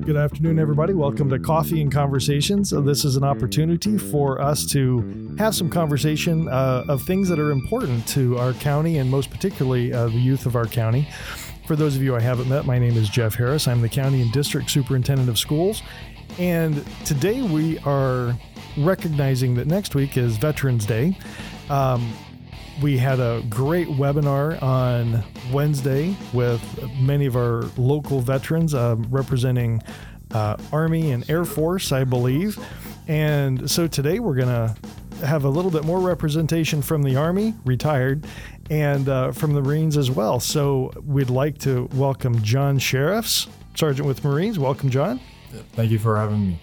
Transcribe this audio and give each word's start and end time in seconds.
Good 0.00 0.16
afternoon, 0.16 0.58
everybody. 0.58 0.94
Welcome 0.94 1.28
to 1.30 1.38
Coffee 1.38 1.80
and 1.80 1.90
Conversations. 1.90 2.72
Uh, 2.72 2.80
this 2.80 3.04
is 3.04 3.16
an 3.16 3.24
opportunity 3.24 3.98
for 3.98 4.40
us 4.40 4.66
to 4.66 5.34
have 5.38 5.54
some 5.54 5.68
conversation 5.70 6.48
uh, 6.48 6.84
of 6.88 7.02
things 7.02 7.28
that 7.28 7.38
are 7.38 7.50
important 7.50 8.06
to 8.08 8.36
our 8.38 8.52
county 8.52 8.98
and 8.98 9.10
most 9.10 9.30
particularly 9.30 9.92
uh, 9.92 10.06
the 10.06 10.18
youth 10.18 10.46
of 10.46 10.54
our 10.54 10.66
county. 10.66 11.08
For 11.66 11.74
those 11.74 11.96
of 11.96 12.02
you 12.02 12.14
I 12.14 12.20
haven't 12.20 12.48
met, 12.48 12.66
my 12.66 12.78
name 12.78 12.96
is 12.96 13.08
Jeff 13.08 13.34
Harris. 13.34 13.66
I'm 13.66 13.80
the 13.80 13.88
County 13.88 14.22
and 14.22 14.30
District 14.32 14.70
Superintendent 14.70 15.28
of 15.28 15.38
Schools. 15.38 15.82
And 16.38 16.84
today 17.04 17.42
we 17.42 17.78
are 17.80 18.36
recognizing 18.76 19.54
that 19.54 19.66
next 19.66 19.94
week 19.94 20.16
is 20.16 20.36
Veterans 20.36 20.86
Day. 20.86 21.18
Um, 21.70 22.12
we 22.82 22.98
had 22.98 23.20
a 23.20 23.42
great 23.48 23.88
webinar 23.88 24.62
on 24.62 25.22
Wednesday 25.52 26.16
with 26.32 26.62
many 27.00 27.26
of 27.26 27.36
our 27.36 27.62
local 27.76 28.20
veterans 28.20 28.74
uh, 28.74 28.96
representing 29.08 29.82
uh, 30.32 30.56
Army 30.72 31.12
and 31.12 31.28
Air 31.30 31.44
Force, 31.44 31.92
I 31.92 32.04
believe. 32.04 32.58
And 33.08 33.70
so 33.70 33.86
today 33.86 34.18
we're 34.18 34.34
going 34.34 34.48
to 34.48 34.76
have 35.24 35.44
a 35.44 35.48
little 35.48 35.70
bit 35.70 35.84
more 35.84 36.00
representation 36.00 36.82
from 36.82 37.02
the 37.02 37.16
Army, 37.16 37.54
retired, 37.64 38.26
and 38.68 39.08
uh, 39.08 39.32
from 39.32 39.54
the 39.54 39.62
Marines 39.62 39.96
as 39.96 40.10
well. 40.10 40.40
So 40.40 40.92
we'd 41.04 41.30
like 41.30 41.58
to 41.58 41.88
welcome 41.94 42.42
John 42.42 42.78
Sheriffs, 42.78 43.48
Sergeant 43.74 44.06
with 44.06 44.22
Marines. 44.24 44.58
Welcome, 44.58 44.90
John. 44.90 45.20
Thank 45.72 45.90
you 45.90 45.98
for 45.98 46.16
having 46.16 46.46
me. 46.46 46.60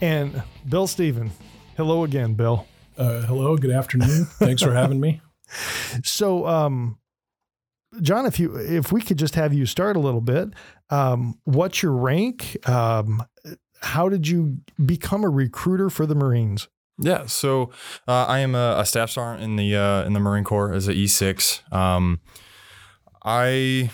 And 0.00 0.42
Bill 0.66 0.86
Stephen. 0.86 1.30
Hello 1.76 2.04
again, 2.04 2.34
Bill. 2.34 2.66
Uh, 2.96 3.22
hello, 3.22 3.56
good 3.56 3.70
afternoon. 3.70 4.26
Thanks 4.38 4.62
for 4.62 4.72
having 4.72 5.00
me. 5.00 5.20
So, 6.04 6.46
um, 6.46 6.98
John, 8.02 8.26
if 8.26 8.38
you 8.38 8.56
if 8.56 8.92
we 8.92 9.00
could 9.00 9.18
just 9.18 9.34
have 9.34 9.52
you 9.52 9.66
start 9.66 9.96
a 9.96 10.00
little 10.00 10.20
bit, 10.20 10.50
um, 10.90 11.38
what's 11.44 11.82
your 11.82 11.92
rank? 11.92 12.56
Um, 12.68 13.22
how 13.82 14.08
did 14.08 14.28
you 14.28 14.58
become 14.84 15.24
a 15.24 15.28
recruiter 15.28 15.90
for 15.90 16.06
the 16.06 16.14
Marines? 16.14 16.68
Yeah, 16.98 17.26
so 17.26 17.70
uh, 18.06 18.26
I 18.26 18.40
am 18.40 18.54
a, 18.54 18.76
a, 18.78 18.84
staff 18.84 19.10
sergeant 19.10 19.42
in 19.42 19.56
the 19.56 19.74
uh, 19.74 20.04
in 20.04 20.12
the 20.12 20.20
Marine 20.20 20.44
Corps 20.44 20.72
as 20.72 20.86
an 20.86 20.94
E 20.94 21.06
six. 21.06 21.62
Um, 21.72 22.20
I 23.24 23.90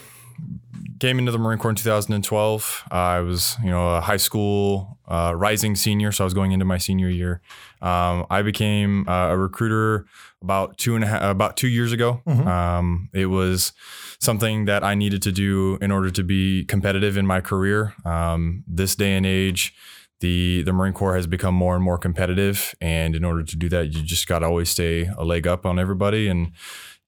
came 0.99 1.19
into 1.19 1.31
the 1.31 1.39
Marine 1.39 1.59
Corps 1.59 1.71
in 1.71 1.77
2012. 1.77 2.85
Uh, 2.91 2.95
I 2.95 3.21
was, 3.21 3.57
you 3.63 3.71
know, 3.71 3.97
a 3.97 4.01
high 4.01 4.17
school 4.17 4.99
uh, 5.09 5.33
rising 5.37 5.77
senior, 5.77 6.13
so 6.13 6.25
I 6.25 6.27
was 6.27 6.35
going 6.35 6.53
into 6.53 6.65
my 6.65 6.79
senior 6.79 7.09
year. 7.09 7.41
Um, 7.81 8.27
I 8.31 8.43
became 8.43 9.09
uh, 9.09 9.29
a 9.31 9.37
recruiter 9.37 10.07
about 10.43 10.79
two 10.79 10.95
and 10.95 11.05
a 11.05 11.07
half, 11.07 11.23
about 11.23 11.57
two 11.57 11.69
years 11.69 11.93
ago. 11.93 12.21
Mm-hmm. 12.27 12.47
Um, 12.47 13.09
it 13.13 13.27
was 13.27 13.73
something 14.21 14.67
that 14.67 14.85
I 14.85 14.95
needed 14.95 15.23
to 15.23 15.33
do 15.33 15.79
in 15.81 15.91
order 15.91 16.11
to 16.11 16.23
be 16.23 16.65
competitive 16.65 17.17
in 17.17 17.27
my 17.27 17.41
career. 17.41 17.95
Um, 18.05 18.65
this 18.67 18.95
day 18.95 19.17
and 19.17 19.27
age, 19.27 19.75
the 20.21 20.63
the 20.63 20.73
Marine 20.73 20.93
Corps 20.93 21.17
has 21.17 21.27
become 21.27 21.55
more 21.55 21.75
and 21.75 21.85
more 21.85 21.99
competitive, 21.99 22.75
and 22.81 23.15
in 23.15 23.25
order 23.25 23.43
to 23.43 23.57
do 23.57 23.69
that, 23.69 23.93
you 23.95 24.03
just 24.03 24.27
got 24.27 24.41
to 24.41 24.47
always 24.47 24.71
stay 24.71 25.11
a 25.17 25.25
leg 25.25 25.47
up 25.47 25.67
on 25.67 25.79
everybody 25.79 26.29
and 26.29 26.53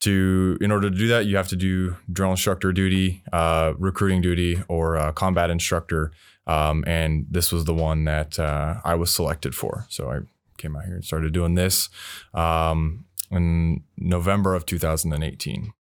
to 0.00 0.56
in 0.60 0.70
order 0.70 0.90
to 0.90 0.96
do 0.96 1.08
that 1.08 1.26
you 1.26 1.36
have 1.36 1.48
to 1.48 1.56
do 1.56 1.96
drill 2.12 2.30
instructor 2.30 2.72
duty 2.72 3.22
uh, 3.32 3.72
recruiting 3.78 4.20
duty 4.20 4.62
or 4.68 4.96
uh, 4.96 5.12
combat 5.12 5.50
instructor 5.50 6.12
um, 6.46 6.84
and 6.86 7.26
this 7.28 7.52
was 7.52 7.64
the 7.64 7.74
one 7.74 8.04
that 8.04 8.38
uh, 8.38 8.76
i 8.84 8.94
was 8.94 9.10
selected 9.10 9.54
for 9.54 9.86
so 9.88 10.10
i 10.10 10.18
came 10.56 10.76
out 10.76 10.84
here 10.84 10.94
and 10.94 11.04
started 11.04 11.32
doing 11.32 11.54
this 11.54 11.88
um, 12.34 13.04
in 13.30 13.82
november 13.96 14.54
of 14.54 14.66
2018 14.66 15.72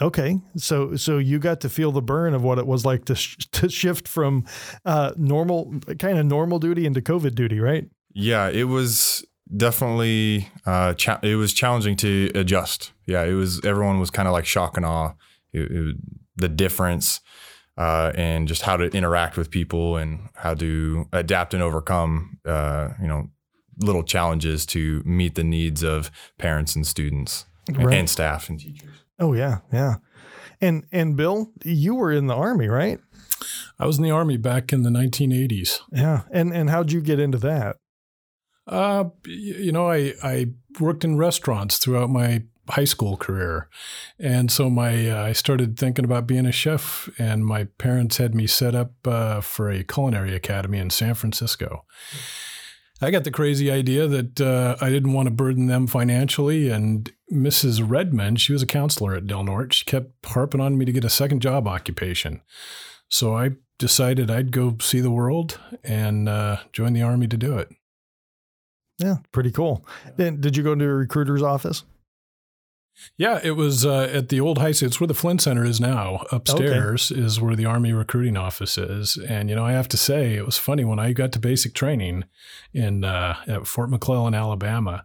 Okay, 0.00 0.40
so 0.56 0.96
so 0.96 1.18
you 1.18 1.38
got 1.38 1.60
to 1.60 1.68
feel 1.68 1.92
the 1.92 2.00
burn 2.00 2.32
of 2.32 2.42
what 2.42 2.58
it 2.58 2.66
was 2.66 2.86
like 2.86 3.04
to 3.06 3.14
sh- 3.14 3.36
to 3.52 3.68
shift 3.68 4.08
from 4.08 4.44
uh, 4.86 5.12
normal 5.16 5.74
kind 5.98 6.18
of 6.18 6.24
normal 6.24 6.58
duty 6.58 6.86
into 6.86 7.02
COVID 7.02 7.34
duty, 7.34 7.60
right? 7.60 7.84
Yeah, 8.14 8.48
it 8.48 8.64
was 8.64 9.24
definitely 9.54 10.48
uh, 10.64 10.94
cha- 10.94 11.20
it 11.22 11.36
was 11.36 11.52
challenging 11.52 11.96
to 11.96 12.30
adjust. 12.34 12.92
Yeah, 13.06 13.22
it 13.24 13.34
was 13.34 13.62
everyone 13.64 14.00
was 14.00 14.10
kind 14.10 14.26
of 14.26 14.32
like 14.32 14.46
shock 14.46 14.78
and 14.78 14.86
awe. 14.86 15.12
It, 15.52 15.70
it, 15.70 15.96
the 16.36 16.48
difference 16.48 17.20
uh, 17.76 18.12
and 18.14 18.48
just 18.48 18.62
how 18.62 18.78
to 18.78 18.84
interact 18.86 19.36
with 19.36 19.50
people 19.50 19.96
and 19.96 20.30
how 20.34 20.54
to 20.54 21.06
adapt 21.12 21.52
and 21.52 21.62
overcome 21.62 22.38
uh, 22.46 22.88
you 23.00 23.06
know 23.06 23.28
little 23.78 24.02
challenges 24.02 24.66
to 24.66 25.02
meet 25.04 25.34
the 25.34 25.44
needs 25.44 25.82
of 25.82 26.10
parents 26.38 26.76
and 26.76 26.86
students 26.86 27.46
right. 27.70 27.94
and 27.94 28.08
staff 28.08 28.48
and 28.48 28.60
teachers. 28.60 29.04
Oh 29.18 29.32
yeah, 29.32 29.58
yeah. 29.72 29.96
And 30.60 30.86
and 30.92 31.16
Bill, 31.16 31.50
you 31.64 31.94
were 31.94 32.12
in 32.12 32.26
the 32.26 32.34
army, 32.34 32.68
right? 32.68 33.00
I 33.78 33.86
was 33.86 33.98
in 33.98 34.04
the 34.04 34.10
army 34.10 34.36
back 34.36 34.72
in 34.72 34.82
the 34.82 34.90
1980s. 34.90 35.80
Yeah. 35.92 36.22
And 36.30 36.52
and 36.52 36.70
how'd 36.70 36.92
you 36.92 37.00
get 37.00 37.18
into 37.18 37.38
that? 37.38 37.76
Uh, 38.66 39.04
you 39.26 39.72
know, 39.72 39.90
I, 39.90 40.14
I 40.22 40.46
worked 40.78 41.04
in 41.04 41.18
restaurants 41.18 41.78
throughout 41.78 42.10
my 42.10 42.44
high 42.68 42.84
school 42.84 43.16
career. 43.16 43.68
And 44.18 44.50
so 44.50 44.70
my 44.70 45.10
uh, 45.10 45.24
I 45.24 45.32
started 45.32 45.76
thinking 45.76 46.04
about 46.04 46.26
being 46.26 46.46
a 46.46 46.52
chef 46.52 47.08
and 47.18 47.44
my 47.44 47.64
parents 47.64 48.18
had 48.18 48.34
me 48.34 48.46
set 48.46 48.74
up 48.74 48.92
uh, 49.04 49.40
for 49.40 49.68
a 49.68 49.82
culinary 49.82 50.34
academy 50.34 50.78
in 50.78 50.90
San 50.90 51.14
Francisco. 51.14 51.84
I 53.00 53.10
got 53.10 53.24
the 53.24 53.30
crazy 53.30 53.70
idea 53.70 54.06
that 54.06 54.40
uh, 54.40 54.76
I 54.80 54.90
didn't 54.90 55.12
want 55.12 55.26
to 55.26 55.32
burden 55.32 55.66
them 55.66 55.86
financially. 55.86 56.68
And 56.68 57.10
Mrs. 57.32 57.82
Redmond, 57.88 58.40
she 58.40 58.52
was 58.52 58.62
a 58.62 58.66
counselor 58.66 59.14
at 59.14 59.26
Del 59.26 59.42
Norte, 59.44 59.74
she 59.74 59.84
kept 59.84 60.24
harping 60.26 60.60
on 60.60 60.78
me 60.78 60.84
to 60.84 60.92
get 60.92 61.04
a 61.04 61.10
second 61.10 61.40
job 61.40 61.66
occupation. 61.66 62.42
So 63.08 63.36
I 63.36 63.52
decided 63.78 64.30
I'd 64.30 64.52
go 64.52 64.76
see 64.80 65.00
the 65.00 65.10
world 65.10 65.58
and 65.82 66.28
uh, 66.28 66.58
join 66.72 66.92
the 66.92 67.02
Army 67.02 67.26
to 67.28 67.36
do 67.36 67.58
it. 67.58 67.68
Yeah, 68.98 69.16
pretty 69.32 69.50
cool. 69.50 69.84
Then 70.16 70.40
did 70.40 70.56
you 70.56 70.62
go 70.62 70.72
into 70.72 70.84
a 70.84 70.94
recruiter's 70.94 71.42
office? 71.42 71.82
Yeah, 73.16 73.40
it 73.42 73.52
was 73.52 73.84
uh, 73.84 74.08
at 74.12 74.28
the 74.28 74.40
old 74.40 74.58
high 74.58 74.72
school. 74.72 74.88
It's 74.88 75.00
where 75.00 75.06
the 75.06 75.14
Flint 75.14 75.42
Center 75.42 75.64
is 75.64 75.80
now. 75.80 76.24
Upstairs 76.30 77.10
okay. 77.10 77.20
is 77.20 77.40
where 77.40 77.56
the 77.56 77.64
Army 77.64 77.92
recruiting 77.92 78.36
office 78.36 78.78
is. 78.78 79.16
And 79.16 79.48
you 79.50 79.56
know, 79.56 79.64
I 79.64 79.72
have 79.72 79.88
to 79.88 79.96
say, 79.96 80.34
it 80.34 80.46
was 80.46 80.58
funny 80.58 80.84
when 80.84 80.98
I 80.98 81.12
got 81.12 81.32
to 81.32 81.38
basic 81.38 81.74
training 81.74 82.24
in 82.72 83.04
uh, 83.04 83.36
at 83.46 83.66
Fort 83.66 83.90
McClellan, 83.90 84.34
Alabama 84.34 85.04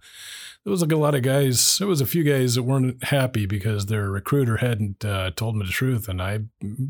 there 0.67 0.72
was 0.73 0.81
like 0.81 0.91
a 0.91 0.97
lot 0.97 1.16
of 1.16 1.22
guys. 1.22 1.78
There 1.78 1.88
was 1.88 2.01
a 2.01 2.05
few 2.05 2.25
guys 2.25 2.55
that 2.55 2.63
weren't 2.63 3.01
happy 3.05 3.45
because 3.45 3.85
their 3.85 4.11
recruiter 4.11 4.57
hadn't 4.57 5.05
uh, 5.05 5.31
told 5.33 5.55
them 5.55 5.66
the 5.66 5.72
truth. 5.72 6.09
And 6.09 6.22
I, 6.22 6.41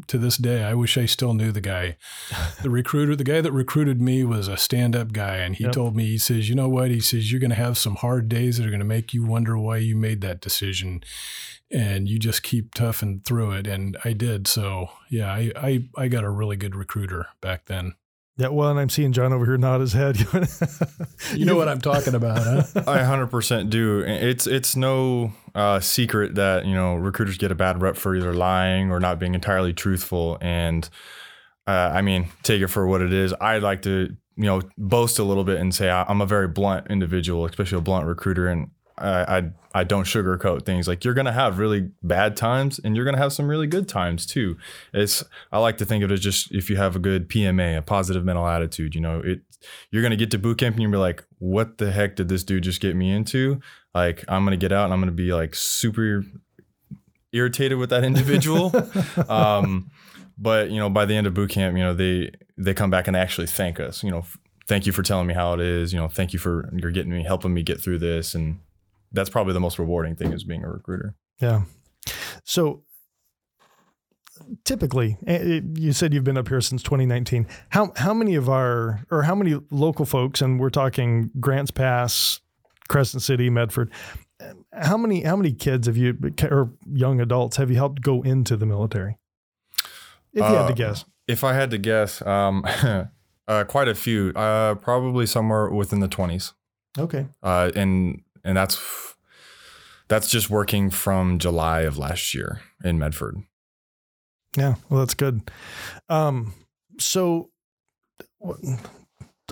to 0.07 0.17
this 0.17 0.35
day, 0.35 0.63
I 0.63 0.73
wish 0.73 0.97
I 0.97 1.05
still 1.05 1.35
knew 1.35 1.51
the 1.51 1.61
guy. 1.61 1.97
the 2.63 2.71
recruiter, 2.71 3.15
the 3.15 3.23
guy 3.23 3.39
that 3.39 3.51
recruited 3.51 4.01
me, 4.01 4.23
was 4.23 4.47
a 4.47 4.57
stand-up 4.57 5.13
guy, 5.13 5.35
and 5.35 5.55
he 5.55 5.65
yep. 5.65 5.73
told 5.73 5.95
me, 5.95 6.07
he 6.07 6.17
says, 6.17 6.49
"You 6.49 6.55
know 6.55 6.67
what?" 6.67 6.89
He 6.89 6.99
says, 6.99 7.31
"You're 7.31 7.39
going 7.39 7.51
to 7.51 7.55
have 7.55 7.77
some 7.77 7.97
hard 7.97 8.27
days 8.27 8.57
that 8.57 8.65
are 8.65 8.71
going 8.71 8.79
to 8.79 8.83
make 8.83 9.13
you 9.13 9.23
wonder 9.23 9.55
why 9.59 9.77
you 9.77 9.95
made 9.95 10.21
that 10.21 10.41
decision." 10.41 11.03
And 11.69 12.09
you 12.09 12.17
just 12.17 12.41
keep 12.41 12.73
toughing 12.73 13.21
through 13.25 13.51
it, 13.51 13.67
and 13.67 13.95
I 14.03 14.13
did. 14.13 14.47
So 14.47 14.89
yeah, 15.11 15.31
I, 15.31 15.51
I 15.55 15.83
I 15.95 16.07
got 16.07 16.23
a 16.23 16.31
really 16.31 16.55
good 16.55 16.75
recruiter 16.75 17.27
back 17.41 17.65
then. 17.65 17.93
Yeah, 18.37 18.49
well, 18.49 18.69
and 18.69 18.79
I'm 18.79 18.89
seeing 18.89 19.13
John 19.13 19.33
over 19.33 19.45
here 19.45 19.57
nod 19.57 19.81
his 19.81 19.93
head. 19.93 20.17
you 21.33 21.45
know 21.45 21.55
what 21.55 21.67
I'm 21.67 21.81
talking 21.81 22.13
about, 22.13 22.37
huh? 22.37 22.63
I 22.87 22.99
100% 22.99 23.71
do. 23.71 24.01
It's 24.01 24.45
it's 24.45 24.75
no 24.75 25.33
uh, 25.55 25.79
secret 25.79 26.35
that 26.35 26.65
you 26.65 26.75
know 26.75 26.95
recruiters 26.95 27.39
get 27.39 27.51
a 27.51 27.55
bad 27.55 27.81
rep 27.81 27.95
for 27.95 28.15
either 28.15 28.35
lying 28.35 28.91
or 28.91 28.99
not 28.99 29.17
being 29.17 29.33
entirely 29.33 29.73
truthful. 29.73 30.37
And 30.39 30.87
uh, 31.65 31.91
I 31.93 32.03
mean, 32.03 32.27
take 32.43 32.61
it 32.61 32.67
for 32.67 32.85
what 32.85 33.01
it 33.01 33.11
is. 33.11 33.33
I 33.41 33.57
like 33.57 33.81
to 33.83 34.15
you 34.35 34.45
know 34.45 34.61
boast 34.77 35.17
a 35.17 35.23
little 35.23 35.43
bit 35.43 35.59
and 35.59 35.73
say 35.73 35.89
I'm 35.89 36.21
a 36.21 36.27
very 36.27 36.47
blunt 36.47 36.87
individual, 36.91 37.43
especially 37.45 37.79
a 37.79 37.81
blunt 37.81 38.05
recruiter, 38.05 38.47
and 38.47 38.69
I, 38.97 39.37
I, 39.37 39.51
I 39.73 39.83
don't 39.83 40.05
sugarcoat 40.05 40.65
things. 40.65 40.87
Like 40.87 41.05
you're 41.05 41.13
gonna 41.13 41.31
have 41.31 41.59
really 41.59 41.91
bad 42.01 42.35
times, 42.35 42.79
and 42.83 42.95
you're 42.95 43.05
gonna 43.05 43.17
have 43.17 43.33
some 43.33 43.47
really 43.47 43.67
good 43.67 43.87
times 43.87 44.25
too. 44.25 44.57
It's 44.93 45.23
I 45.51 45.59
like 45.59 45.77
to 45.77 45.85
think 45.85 46.03
of 46.03 46.11
it 46.11 46.15
as 46.15 46.19
just 46.21 46.51
if 46.51 46.69
you 46.69 46.77
have 46.77 46.95
a 46.95 46.99
good 46.99 47.29
PMA, 47.29 47.77
a 47.77 47.81
positive 47.81 48.25
mental 48.25 48.47
attitude. 48.47 48.95
You 48.95 49.01
know, 49.01 49.21
it 49.23 49.41
you're 49.91 50.03
gonna 50.03 50.15
get 50.15 50.31
to 50.31 50.39
boot 50.39 50.57
camp 50.57 50.75
and 50.75 50.81
you'll 50.81 50.91
be 50.91 50.97
like, 50.97 51.23
what 51.39 51.77
the 51.77 51.91
heck 51.91 52.15
did 52.15 52.27
this 52.27 52.43
dude 52.43 52.63
just 52.63 52.81
get 52.81 52.95
me 52.95 53.11
into? 53.11 53.59
Like 53.93 54.23
I'm 54.27 54.43
gonna 54.43 54.57
get 54.57 54.71
out 54.71 54.85
and 54.85 54.93
I'm 54.93 54.99
gonna 54.99 55.11
be 55.11 55.33
like 55.33 55.55
super 55.55 56.23
irritated 57.31 57.77
with 57.77 57.89
that 57.91 58.03
individual. 58.03 58.71
um, 59.29 59.91
but 60.37 60.69
you 60.69 60.77
know, 60.77 60.89
by 60.89 61.05
the 61.05 61.15
end 61.15 61.27
of 61.27 61.33
boot 61.33 61.49
camp, 61.49 61.77
you 61.77 61.83
know 61.83 61.93
they 61.93 62.31
they 62.57 62.73
come 62.73 62.89
back 62.89 63.07
and 63.07 63.15
actually 63.15 63.47
thank 63.47 63.79
us. 63.79 64.03
You 64.03 64.11
know, 64.11 64.25
thank 64.67 64.85
you 64.85 64.91
for 64.91 65.03
telling 65.03 65.27
me 65.27 65.33
how 65.33 65.53
it 65.53 65.59
is. 65.59 65.93
You 65.93 65.99
know, 65.99 66.07
thank 66.07 66.33
you 66.33 66.39
for 66.39 66.69
you're 66.75 66.91
getting 66.91 67.11
me 67.11 67.23
helping 67.23 67.53
me 67.53 67.63
get 67.63 67.81
through 67.81 67.99
this 67.99 68.35
and 68.35 68.59
that's 69.11 69.29
probably 69.29 69.53
the 69.53 69.59
most 69.59 69.79
rewarding 69.79 70.15
thing 70.15 70.33
is 70.33 70.43
being 70.43 70.63
a 70.63 70.69
recruiter. 70.69 71.15
Yeah. 71.39 71.63
So 72.43 72.83
typically 74.63 75.17
eh, 75.25 75.57
eh, 75.57 75.61
you 75.75 75.91
said 75.91 76.13
you've 76.13 76.23
been 76.23 76.37
up 76.37 76.47
here 76.47 76.61
since 76.61 76.83
2019 76.83 77.47
how 77.69 77.91
how 77.95 78.13
many 78.13 78.35
of 78.35 78.47
our 78.47 79.01
or 79.09 79.23
how 79.23 79.33
many 79.33 79.59
local 79.71 80.05
folks 80.05 80.43
and 80.43 80.59
we're 80.59 80.69
talking 80.69 81.31
grants 81.39 81.71
pass 81.71 82.39
crescent 82.87 83.23
city 83.23 83.49
medford 83.49 83.91
how 84.73 84.95
many 84.95 85.23
how 85.23 85.35
many 85.35 85.51
kids 85.51 85.87
have 85.87 85.97
you 85.97 86.15
or 86.43 86.71
young 86.93 87.19
adults 87.19 87.57
have 87.57 87.71
you 87.71 87.77
helped 87.77 88.03
go 88.03 88.21
into 88.21 88.55
the 88.55 88.67
military 88.67 89.17
if 90.33 90.41
you 90.41 90.43
uh, 90.43 90.67
had 90.67 90.67
to 90.67 90.73
uh, 90.73 90.87
guess 90.87 91.05
If 91.27 91.43
I 91.43 91.53
had 91.53 91.71
to 91.71 91.77
guess, 91.77 92.21
um, 92.25 92.63
uh, 93.47 93.63
quite 93.65 93.87
a 93.87 93.95
few, 93.95 94.31
uh, 94.35 94.75
probably 94.75 95.25
somewhere 95.25 95.69
within 95.69 95.99
the 95.99 96.07
twenties. 96.07 96.53
Okay. 96.97 97.27
Uh, 97.43 97.69
and 97.75 98.21
and 98.47 98.55
that's 98.55 99.15
that's 100.07 100.29
just 100.29 100.49
working 100.49 100.89
from 100.89 101.37
July 101.37 101.81
of 101.81 101.97
last 101.97 102.33
year 102.33 102.61
in 102.83 102.97
Medford. 102.97 103.43
Yeah, 104.57 104.75
well, 104.89 105.01
that's 105.01 105.13
good. 105.13 105.51
Um, 106.09 106.53
so 106.97 107.49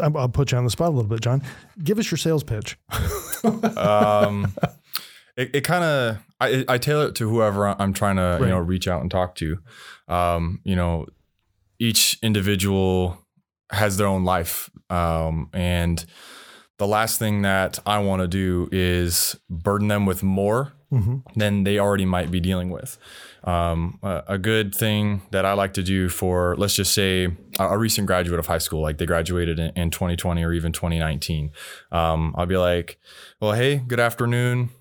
I'll 0.01 0.29
put 0.29 0.51
you 0.51 0.57
on 0.57 0.63
the 0.63 0.69
spot 0.69 0.87
a 0.87 0.91
little 0.91 1.09
bit, 1.09 1.21
John. 1.21 1.43
Give 1.83 1.99
us 1.99 2.09
your 2.09 2.17
sales 2.17 2.43
pitch. 2.43 2.77
um, 3.77 4.53
it, 5.35 5.51
it 5.53 5.61
kind 5.61 5.83
of 5.83 6.17
I, 6.39 6.65
I 6.67 6.77
tailor 6.77 7.07
it 7.07 7.15
to 7.15 7.29
whoever 7.29 7.67
I'm 7.67 7.93
trying 7.93 8.15
to 8.15 8.37
right. 8.39 8.41
you 8.41 8.47
know 8.47 8.57
reach 8.57 8.87
out 8.87 9.01
and 9.01 9.11
talk 9.11 9.35
to. 9.35 9.59
Um, 10.07 10.61
you 10.63 10.75
know, 10.75 11.05
each 11.79 12.17
individual 12.23 13.19
has 13.71 13.97
their 13.97 14.07
own 14.07 14.23
life, 14.23 14.69
um, 14.89 15.49
and 15.53 16.05
the 16.77 16.87
last 16.87 17.19
thing 17.19 17.41
that 17.43 17.79
I 17.85 17.99
want 17.99 18.21
to 18.21 18.27
do 18.27 18.67
is 18.71 19.39
burden 19.49 19.87
them 19.87 20.05
with 20.05 20.23
more 20.23 20.73
mm-hmm. 20.91 21.17
than 21.35 21.63
they 21.63 21.79
already 21.79 22.05
might 22.05 22.31
be 22.31 22.39
dealing 22.39 22.69
with. 22.69 22.97
Um, 23.43 23.99
a, 24.01 24.23
a, 24.29 24.37
good 24.39 24.73
thing 24.73 25.21
that 25.29 25.45
I 25.45 25.53
like 25.53 25.73
to 25.73 25.83
do 25.83 26.09
for, 26.09 26.55
let's 26.57 26.75
just 26.75 26.93
say, 26.93 27.27
a, 27.59 27.67
a 27.67 27.77
recent 27.77 28.07
graduate 28.07 28.39
of 28.39 28.47
high 28.47 28.57
school, 28.57 28.81
like 28.81 28.97
they 28.97 29.05
graduated 29.05 29.59
in, 29.59 29.71
in 29.75 29.91
2020 29.91 30.43
or 30.43 30.51
even 30.51 30.71
2019, 30.71 31.51
um, 31.91 32.33
I'll 32.35 32.47
be 32.47 32.57
like, 32.57 32.97
well, 33.39 33.53
hey, 33.53 33.77
good 33.77 33.99
afternoon. 33.99 34.71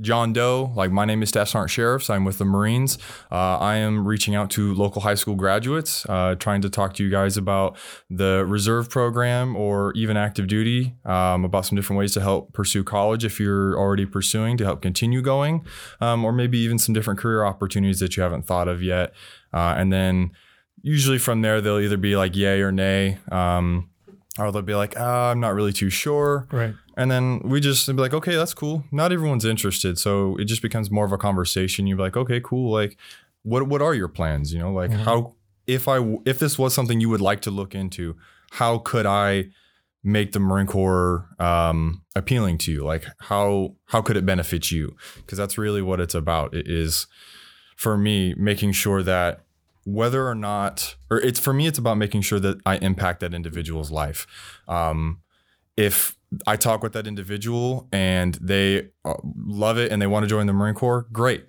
John 0.00 0.32
Doe, 0.32 0.72
like 0.76 0.92
my 0.92 1.04
name 1.04 1.22
is 1.22 1.30
Staff 1.30 1.48
Sergeant 1.48 1.70
Sheriffs. 1.70 2.08
I'm 2.08 2.24
with 2.24 2.38
the 2.38 2.44
Marines. 2.44 2.98
Uh, 3.32 3.58
I 3.58 3.76
am 3.76 4.06
reaching 4.06 4.34
out 4.34 4.50
to 4.50 4.72
local 4.74 5.02
high 5.02 5.14
school 5.14 5.34
graduates, 5.34 6.06
uh, 6.08 6.36
trying 6.36 6.60
to 6.62 6.70
talk 6.70 6.94
to 6.94 7.04
you 7.04 7.10
guys 7.10 7.36
about 7.36 7.76
the 8.08 8.44
reserve 8.46 8.90
program 8.90 9.56
or 9.56 9.92
even 9.94 10.16
active 10.16 10.46
duty, 10.46 10.94
um, 11.04 11.44
about 11.44 11.66
some 11.66 11.76
different 11.76 11.98
ways 11.98 12.12
to 12.14 12.20
help 12.20 12.52
pursue 12.52 12.84
college 12.84 13.24
if 13.24 13.40
you're 13.40 13.76
already 13.76 14.06
pursuing 14.06 14.56
to 14.56 14.64
help 14.64 14.82
continue 14.82 15.20
going, 15.20 15.66
um, 16.00 16.24
or 16.24 16.32
maybe 16.32 16.58
even 16.58 16.78
some 16.78 16.92
different 16.92 17.18
career 17.18 17.44
opportunities 17.44 17.98
that 17.98 18.16
you 18.16 18.22
haven't 18.22 18.46
thought 18.46 18.68
of 18.68 18.82
yet. 18.82 19.12
Uh, 19.52 19.74
and 19.76 19.92
then 19.92 20.30
usually 20.80 21.18
from 21.18 21.42
there, 21.42 21.60
they'll 21.60 21.80
either 21.80 21.96
be 21.96 22.16
like 22.16 22.36
yay 22.36 22.60
or 22.60 22.70
nay. 22.70 23.18
Um, 23.32 23.90
or 24.38 24.52
they'll 24.52 24.62
be 24.62 24.74
like, 24.74 24.94
oh, 24.96 25.30
I'm 25.30 25.40
not 25.40 25.54
really 25.54 25.72
too 25.72 25.90
sure. 25.90 26.46
Right. 26.52 26.74
And 26.98 27.12
then 27.12 27.38
we 27.44 27.60
just 27.60 27.86
be 27.86 27.92
like, 27.92 28.12
okay, 28.12 28.34
that's 28.34 28.52
cool. 28.52 28.82
Not 28.90 29.12
everyone's 29.12 29.44
interested. 29.44 29.98
So 29.98 30.36
it 30.36 30.46
just 30.46 30.62
becomes 30.62 30.90
more 30.90 31.04
of 31.04 31.12
a 31.12 31.16
conversation. 31.16 31.86
You're 31.86 31.96
like, 31.96 32.16
okay, 32.16 32.40
cool. 32.40 32.72
Like, 32.72 32.98
what 33.44 33.68
what 33.68 33.80
are 33.80 33.94
your 33.94 34.08
plans? 34.08 34.52
You 34.52 34.58
know, 34.58 34.72
like 34.72 34.90
mm-hmm. 34.90 35.02
how 35.02 35.34
if 35.68 35.86
I 35.86 36.18
if 36.26 36.40
this 36.40 36.58
was 36.58 36.74
something 36.74 37.00
you 37.00 37.08
would 37.08 37.20
like 37.20 37.40
to 37.42 37.52
look 37.52 37.72
into, 37.72 38.16
how 38.50 38.78
could 38.78 39.06
I 39.06 39.50
make 40.02 40.32
the 40.32 40.40
Marine 40.40 40.66
Corps 40.66 41.28
um, 41.38 42.02
appealing 42.16 42.58
to 42.58 42.72
you? 42.72 42.82
Like 42.82 43.06
how 43.20 43.76
how 43.86 44.02
could 44.02 44.16
it 44.16 44.26
benefit 44.26 44.72
you? 44.72 44.96
Because 45.16 45.38
that's 45.38 45.56
really 45.56 45.82
what 45.82 46.00
it's 46.00 46.16
about. 46.16 46.52
It 46.52 46.68
is 46.68 47.06
for 47.76 47.96
me 47.96 48.34
making 48.36 48.72
sure 48.72 49.04
that 49.04 49.44
whether 49.84 50.26
or 50.26 50.34
not, 50.34 50.96
or 51.12 51.20
it's 51.20 51.38
for 51.38 51.52
me, 51.52 51.68
it's 51.68 51.78
about 51.78 51.96
making 51.96 52.22
sure 52.22 52.40
that 52.40 52.58
I 52.66 52.78
impact 52.78 53.20
that 53.20 53.32
individual's 53.32 53.92
life. 53.92 54.26
Um, 54.66 55.20
if 55.76 56.17
I 56.46 56.56
talk 56.56 56.82
with 56.82 56.92
that 56.92 57.06
individual 57.06 57.88
and 57.92 58.34
they 58.34 58.88
uh, 59.04 59.14
love 59.46 59.78
it 59.78 59.90
and 59.90 60.00
they 60.00 60.06
want 60.06 60.24
to 60.24 60.28
join 60.28 60.46
the 60.46 60.52
Marine 60.52 60.74
Corps, 60.74 61.06
great. 61.12 61.46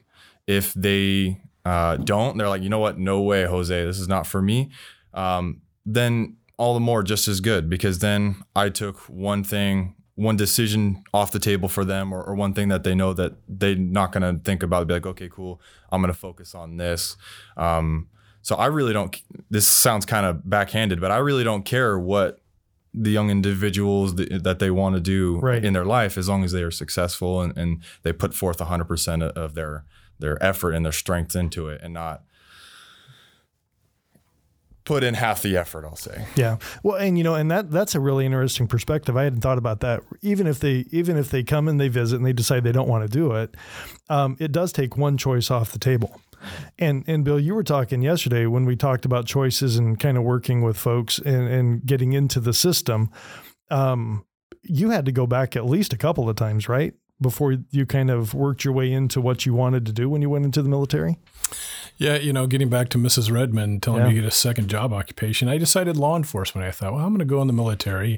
If 0.47 0.73
they 0.73 1.41
uh, 1.65 1.97
don't, 1.97 2.37
they're 2.37 2.49
like, 2.49 2.63
you 2.63 2.69
know 2.69 2.79
what? 2.79 2.97
No 2.97 3.21
way, 3.21 3.45
Jose, 3.45 3.85
this 3.85 3.99
is 3.99 4.07
not 4.07 4.25
for 4.25 4.41
me. 4.41 4.71
Um, 5.13 5.61
then 5.85 6.37
all 6.57 6.73
the 6.73 6.79
more 6.79 7.03
just 7.03 7.27
as 7.27 7.39
good 7.39 7.69
because 7.69 7.99
then 7.99 8.43
I 8.55 8.69
took 8.69 8.97
one 9.09 9.43
thing, 9.43 9.95
one 10.15 10.35
decision 10.35 11.03
off 11.13 11.31
the 11.31 11.39
table 11.39 11.69
for 11.69 11.85
them 11.85 12.13
or, 12.13 12.21
or 12.21 12.35
one 12.35 12.53
thing 12.53 12.69
that 12.69 12.83
they 12.83 12.95
know 12.95 13.13
that 13.13 13.33
they're 13.47 13.75
not 13.75 14.11
going 14.11 14.23
to 14.23 14.41
think 14.43 14.63
about. 14.63 14.87
Be 14.87 14.95
like, 14.95 15.05
okay, 15.05 15.29
cool. 15.29 15.61
I'm 15.91 16.01
going 16.01 16.13
to 16.13 16.19
focus 16.19 16.55
on 16.55 16.77
this. 16.77 17.15
Um, 17.55 18.09
so 18.41 18.55
I 18.55 18.67
really 18.67 18.93
don't. 18.93 19.15
This 19.49 19.67
sounds 19.67 20.05
kind 20.05 20.25
of 20.25 20.49
backhanded, 20.49 20.99
but 20.99 21.11
I 21.11 21.17
really 21.17 21.43
don't 21.43 21.63
care 21.63 21.99
what 21.99 22.38
the 22.93 23.11
young 23.11 23.29
individuals 23.29 24.15
that, 24.15 24.43
that 24.43 24.59
they 24.59 24.71
want 24.71 24.95
to 24.95 25.01
do 25.01 25.39
right. 25.39 25.63
in 25.63 25.73
their 25.73 25.85
life, 25.85 26.17
as 26.17 26.27
long 26.27 26.43
as 26.43 26.51
they 26.51 26.63
are 26.63 26.71
successful 26.71 27.41
and, 27.41 27.57
and 27.57 27.83
they 28.03 28.11
put 28.11 28.33
forth 28.33 28.59
100% 28.59 29.23
of 29.31 29.53
their 29.55 29.85
their 30.19 30.43
effort 30.43 30.73
and 30.73 30.83
their 30.83 30.91
strength 30.91 31.33
into 31.33 31.69
it, 31.69 31.79
and 31.81 31.93
not 31.93 32.23
put 34.83 35.03
in 35.03 35.13
half 35.13 35.43
the 35.43 35.55
effort 35.55 35.85
i'll 35.85 35.95
say. 35.95 36.25
Yeah. 36.35 36.57
Well 36.81 36.95
and 36.95 37.15
you 37.15 37.23
know 37.23 37.35
and 37.35 37.51
that 37.51 37.69
that's 37.69 37.93
a 37.93 37.99
really 37.99 38.25
interesting 38.25 38.67
perspective. 38.67 39.15
I 39.15 39.23
hadn't 39.23 39.41
thought 39.41 39.59
about 39.59 39.81
that. 39.81 40.01
Even 40.21 40.47
if 40.47 40.59
they 40.59 40.85
even 40.91 41.15
if 41.15 41.29
they 41.29 41.43
come 41.43 41.67
and 41.67 41.79
they 41.79 41.89
visit 41.89 42.15
and 42.15 42.25
they 42.25 42.33
decide 42.33 42.63
they 42.63 42.71
don't 42.71 42.89
want 42.89 43.09
to 43.09 43.17
do 43.17 43.33
it 43.33 43.55
um, 44.09 44.35
it 44.39 44.51
does 44.51 44.73
take 44.73 44.97
one 44.97 45.15
choice 45.15 45.51
off 45.51 45.71
the 45.71 45.79
table 45.79 46.19
and 46.77 47.03
and 47.07 47.23
Bill, 47.23 47.39
you 47.39 47.55
were 47.55 47.63
talking 47.63 48.01
yesterday 48.01 48.45
when 48.45 48.65
we 48.65 48.75
talked 48.75 49.05
about 49.05 49.25
choices 49.25 49.77
and 49.77 49.99
kind 49.99 50.17
of 50.17 50.23
working 50.23 50.61
with 50.61 50.77
folks 50.77 51.19
and, 51.19 51.47
and 51.47 51.85
getting 51.85 52.13
into 52.13 52.39
the 52.39 52.53
system. 52.53 53.09
Um, 53.71 54.25
you 54.61 54.89
had 54.89 55.05
to 55.05 55.11
go 55.11 55.27
back 55.27 55.55
at 55.55 55.65
least 55.65 55.93
a 55.93 55.97
couple 55.97 56.29
of 56.29 56.35
times, 56.35 56.67
right? 56.67 56.93
Before 57.21 57.55
you 57.69 57.85
kind 57.85 58.09
of 58.09 58.33
worked 58.33 58.63
your 58.63 58.73
way 58.73 58.91
into 58.91 59.19
what 59.21 59.45
you 59.45 59.53
wanted 59.53 59.85
to 59.87 59.91
do 59.91 60.09
when 60.09 60.21
you 60.21 60.29
went 60.29 60.45
into 60.45 60.61
the 60.61 60.69
military? 60.69 61.17
Yeah, 61.99 62.15
you 62.15 62.31
know, 62.31 62.47
getting 62.47 62.69
back 62.69 62.87
to 62.89 62.97
Mrs. 62.97 63.29
Redmond 63.29 63.83
telling 63.83 64.03
yeah. 64.03 64.07
me 64.07 64.15
to 64.15 64.21
get 64.21 64.27
a 64.27 64.31
second 64.31 64.69
job 64.69 64.93
occupation, 64.93 65.49
I 65.49 65.57
decided 65.57 65.97
law 65.97 66.15
enforcement. 66.15 66.65
I 66.65 66.71
thought, 66.71 66.93
well, 66.93 67.05
I'm 67.05 67.09
going 67.09 67.19
to 67.19 67.25
go 67.25 67.41
in 67.41 67.47
the 67.47 67.53
military. 67.53 68.15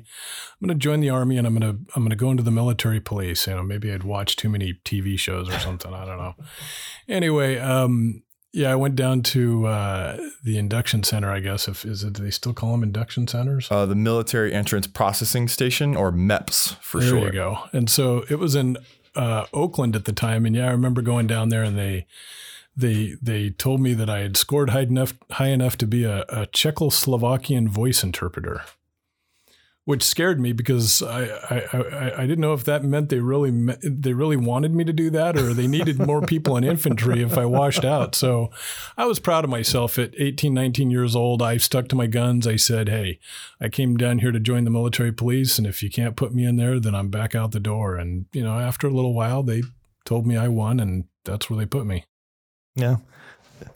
I'm 0.61 0.67
going 0.67 0.79
to 0.79 0.81
join 0.81 0.99
the 0.99 1.09
army, 1.09 1.35
and 1.35 1.47
I'm 1.47 1.57
going 1.57 1.77
to 1.77 1.83
I'm 1.95 2.03
going 2.03 2.11
to 2.11 2.15
go 2.15 2.29
into 2.29 2.43
the 2.43 2.51
military 2.51 2.99
police. 2.99 3.47
You 3.47 3.55
know, 3.55 3.63
maybe 3.63 3.91
I'd 3.91 4.03
watched 4.03 4.37
too 4.37 4.49
many 4.49 4.75
TV 4.85 5.17
shows 5.17 5.49
or 5.49 5.57
something. 5.57 5.95
I 5.95 6.05
don't 6.05 6.19
know. 6.19 6.35
Anyway, 7.09 7.57
um, 7.57 8.21
yeah, 8.53 8.71
I 8.71 8.75
went 8.75 8.95
down 8.95 9.23
to 9.23 9.65
uh, 9.65 10.17
the 10.43 10.59
induction 10.59 11.03
center. 11.03 11.31
I 11.31 11.39
guess 11.39 11.67
if 11.67 11.83
is 11.83 12.03
it, 12.03 12.13
do 12.13 12.23
they 12.23 12.29
still 12.29 12.53
call 12.53 12.73
them 12.73 12.83
induction 12.83 13.27
centers? 13.27 13.67
Uh, 13.71 13.87
the 13.87 13.95
Military 13.95 14.53
Entrance 14.53 14.85
Processing 14.85 15.47
Station, 15.47 15.95
or 15.95 16.11
MEPS 16.11 16.75
for 16.81 16.99
there 16.99 17.09
sure. 17.09 17.19
There 17.21 17.27
you 17.27 17.33
go. 17.33 17.57
And 17.73 17.89
so 17.89 18.25
it 18.29 18.37
was 18.37 18.53
in 18.53 18.77
uh, 19.15 19.47
Oakland 19.53 19.95
at 19.95 20.05
the 20.05 20.13
time, 20.13 20.45
and 20.45 20.55
yeah, 20.55 20.67
I 20.67 20.71
remember 20.71 21.01
going 21.01 21.25
down 21.25 21.49
there, 21.49 21.63
and 21.63 21.75
they 21.75 22.05
they 22.75 23.15
they 23.21 23.49
told 23.49 23.81
me 23.81 23.93
that 23.93 24.09
I 24.09 24.19
had 24.19 24.37
scored 24.37 24.69
high 24.69 24.81
enough 24.81 25.13
high 25.31 25.49
enough 25.49 25.77
to 25.77 25.87
be 25.87 26.03
a, 26.03 26.21
a 26.29 26.47
Czechoslovakian 26.47 27.67
voice 27.67 28.03
interpreter, 28.03 28.61
which 29.83 30.03
scared 30.03 30.39
me 30.39 30.53
because 30.53 31.01
I, 31.01 31.23
I, 31.25 31.63
I, 31.73 32.13
I, 32.19 32.21
didn't 32.21 32.39
know 32.39 32.53
if 32.53 32.63
that 32.63 32.83
meant 32.83 33.09
they 33.09 33.19
really 33.19 33.51
they 33.83 34.13
really 34.13 34.37
wanted 34.37 34.73
me 34.73 34.85
to 34.85 34.93
do 34.93 35.09
that 35.09 35.37
or 35.37 35.53
they 35.53 35.67
needed 35.67 35.99
more 35.99 36.21
people 36.21 36.55
in 36.55 36.63
infantry 36.63 37.21
if 37.21 37.37
I 37.37 37.45
washed 37.45 37.83
out. 37.83 38.15
So 38.15 38.51
I 38.97 39.05
was 39.05 39.19
proud 39.19 39.43
of 39.43 39.49
myself 39.49 39.99
at 39.99 40.13
18, 40.17 40.53
19 40.53 40.89
years 40.89 41.13
old. 41.13 41.41
I 41.41 41.57
stuck 41.57 41.89
to 41.89 41.95
my 41.95 42.07
guns. 42.07 42.47
I 42.47 42.55
said, 42.55 42.87
"Hey, 42.87 43.19
I 43.59 43.67
came 43.67 43.97
down 43.97 44.19
here 44.19 44.31
to 44.31 44.39
join 44.39 44.63
the 44.63 44.71
military 44.71 45.11
police, 45.11 45.57
and 45.57 45.67
if 45.67 45.83
you 45.83 45.89
can't 45.89 46.15
put 46.15 46.33
me 46.33 46.45
in 46.45 46.55
there, 46.55 46.79
then 46.79 46.95
I'm 46.95 47.09
back 47.09 47.35
out 47.35 47.51
the 47.51 47.59
door." 47.59 47.97
And 47.97 48.27
you 48.31 48.43
know, 48.43 48.57
after 48.57 48.87
a 48.87 48.91
little 48.91 49.13
while, 49.13 49.43
they 49.43 49.63
told 50.05 50.25
me 50.25 50.37
I 50.37 50.47
won, 50.47 50.79
and 50.79 51.05
that's 51.25 51.49
where 51.49 51.59
they 51.59 51.65
put 51.65 51.85
me. 51.85 52.05
Yeah. 52.75 52.97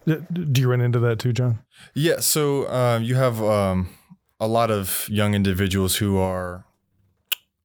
Do 0.06 0.62
you 0.62 0.70
run 0.70 0.82
into 0.82 1.00
that 1.00 1.20
too, 1.20 1.34
John? 1.34 1.60
Yeah. 1.94 2.20
So 2.20 2.70
um, 2.70 3.04
you 3.04 3.16
have 3.16 3.42
um, 3.42 3.90
a 4.40 4.48
lot 4.48 4.72
of 4.72 5.08
young 5.10 5.34
individuals 5.34 5.98
who 5.98 6.18
are 6.18 6.66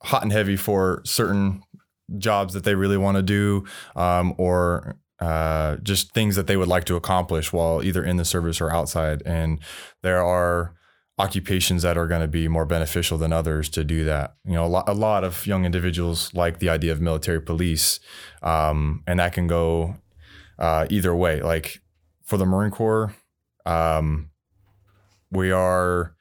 hot 0.02 0.22
and 0.22 0.32
heavy 0.32 0.56
for 0.56 1.02
certain 1.04 1.62
jobs 2.18 2.54
that 2.54 2.64
they 2.64 2.74
really 2.74 2.96
want 2.96 3.16
to 3.16 3.22
do, 3.22 3.64
um, 3.94 4.34
or 4.38 4.96
uh, 5.20 5.76
just 5.76 6.12
things 6.12 6.36
that 6.36 6.46
they 6.46 6.56
would 6.56 6.68
like 6.68 6.84
to 6.84 6.96
accomplish 6.96 7.52
while 7.52 7.82
either 7.82 8.02
in 8.02 8.16
the 8.16 8.24
service 8.24 8.60
or 8.60 8.70
outside. 8.70 9.22
And 9.24 9.60
there 10.02 10.24
are 10.24 10.74
occupations 11.18 11.82
that 11.82 11.98
are 11.98 12.06
going 12.06 12.22
to 12.22 12.28
be 12.28 12.48
more 12.48 12.64
beneficial 12.64 13.18
than 13.18 13.32
others 13.32 13.68
to 13.68 13.84
do 13.84 14.04
that. 14.04 14.34
You 14.44 14.54
know, 14.54 14.64
a 14.64 14.68
lot, 14.68 14.88
a 14.88 14.94
lot 14.94 15.22
of 15.22 15.46
young 15.46 15.66
individuals 15.66 16.32
like 16.32 16.58
the 16.58 16.70
idea 16.70 16.92
of 16.92 17.00
military 17.00 17.40
police, 17.40 18.00
um, 18.42 19.02
and 19.06 19.20
that 19.20 19.34
can 19.34 19.46
go 19.46 19.96
uh, 20.60 20.86
either 20.90 21.14
way. 21.14 21.40
Like 21.40 21.80
for 22.22 22.36
the 22.36 22.46
Marine 22.46 22.70
Corps, 22.70 23.14
um, 23.66 24.30
we 25.30 25.50
are 25.50 26.14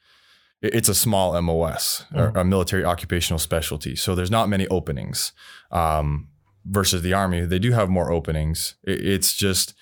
it's 0.62 0.90
a 0.90 0.96
small 0.96 1.40
MOS, 1.42 2.06
mm. 2.14 2.36
a 2.36 2.44
military 2.44 2.84
occupational 2.84 3.40
specialty. 3.40 3.96
So 3.96 4.14
there's 4.14 4.32
not 4.32 4.50
many 4.50 4.68
openings 4.68 5.32
um, 5.72 6.28
versus 6.66 7.02
the 7.02 7.14
Army. 7.14 7.46
They 7.46 7.60
do 7.60 7.72
have 7.72 7.90
more 7.90 8.12
openings. 8.12 8.76
It's 8.84 9.34
just 9.34 9.74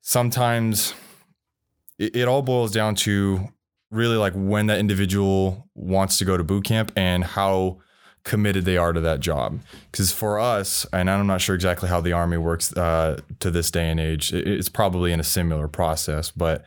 sometimes 0.00 0.94
it, 1.98 2.16
it 2.16 2.28
all 2.28 2.42
boils 2.42 2.72
down 2.72 2.94
to 2.96 3.48
really 3.90 4.16
like 4.16 4.32
when 4.34 4.66
that 4.68 4.78
individual 4.78 5.68
wants 5.74 6.16
to 6.18 6.24
go 6.24 6.36
to 6.36 6.44
boot 6.44 6.64
camp 6.64 6.92
and 6.96 7.24
how 7.24 7.78
committed 8.30 8.64
they 8.64 8.78
are 8.78 8.92
to 8.92 9.00
that 9.00 9.20
job. 9.20 9.60
Because 9.90 10.12
for 10.12 10.38
us, 10.38 10.86
and 10.92 11.10
I'm 11.10 11.26
not 11.26 11.40
sure 11.40 11.54
exactly 11.54 11.88
how 11.88 12.00
the 12.00 12.12
Army 12.12 12.38
works 12.38 12.72
uh, 12.76 13.20
to 13.40 13.50
this 13.50 13.70
day 13.70 13.90
and 13.90 14.00
age, 14.00 14.32
it's 14.32 14.70
probably 14.70 15.12
in 15.12 15.20
a 15.20 15.24
similar 15.24 15.68
process, 15.68 16.30
but 16.30 16.64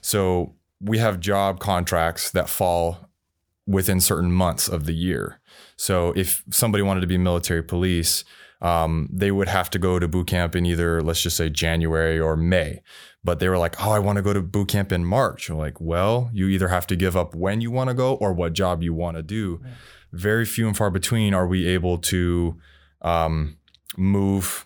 So 0.00 0.54
we 0.80 0.98
have 0.98 1.20
job 1.20 1.60
contracts 1.60 2.30
that 2.30 2.48
fall 2.48 3.08
within 3.66 4.00
certain 4.00 4.32
months 4.32 4.68
of 4.68 4.86
the 4.86 4.94
year. 4.94 5.40
So 5.76 6.12
if 6.16 6.42
somebody 6.50 6.82
wanted 6.82 7.00
to 7.02 7.06
be 7.06 7.18
military 7.18 7.62
police, 7.62 8.24
um, 8.60 9.08
they 9.12 9.30
would 9.30 9.48
have 9.48 9.70
to 9.70 9.78
go 9.78 9.98
to 9.98 10.08
boot 10.08 10.26
camp 10.26 10.56
in 10.56 10.66
either, 10.66 11.02
let's 11.02 11.20
just 11.20 11.36
say 11.36 11.48
January 11.48 12.18
or 12.18 12.36
May. 12.36 12.80
But 13.22 13.38
they 13.38 13.48
were 13.48 13.58
like, 13.58 13.84
oh, 13.84 13.90
I 13.90 13.98
want 13.98 14.16
to 14.16 14.22
go 14.22 14.32
to 14.32 14.40
boot 14.40 14.68
camp 14.68 14.92
in 14.92 15.04
March. 15.04 15.48
You're 15.48 15.58
like, 15.58 15.80
well, 15.80 16.30
you 16.32 16.48
either 16.48 16.68
have 16.68 16.86
to 16.86 16.96
give 16.96 17.16
up 17.16 17.34
when 17.34 17.60
you 17.60 17.70
want 17.70 17.88
to 17.88 17.94
go 17.94 18.14
or 18.14 18.32
what 18.32 18.52
job 18.54 18.82
you 18.82 18.94
want 18.94 19.16
to 19.16 19.22
do. 19.22 19.60
Very 20.12 20.44
few 20.44 20.66
and 20.66 20.76
far 20.76 20.90
between 20.90 21.34
are 21.34 21.46
we 21.46 21.66
able 21.66 21.98
to 21.98 22.56
um, 23.02 23.58
move 23.96 24.64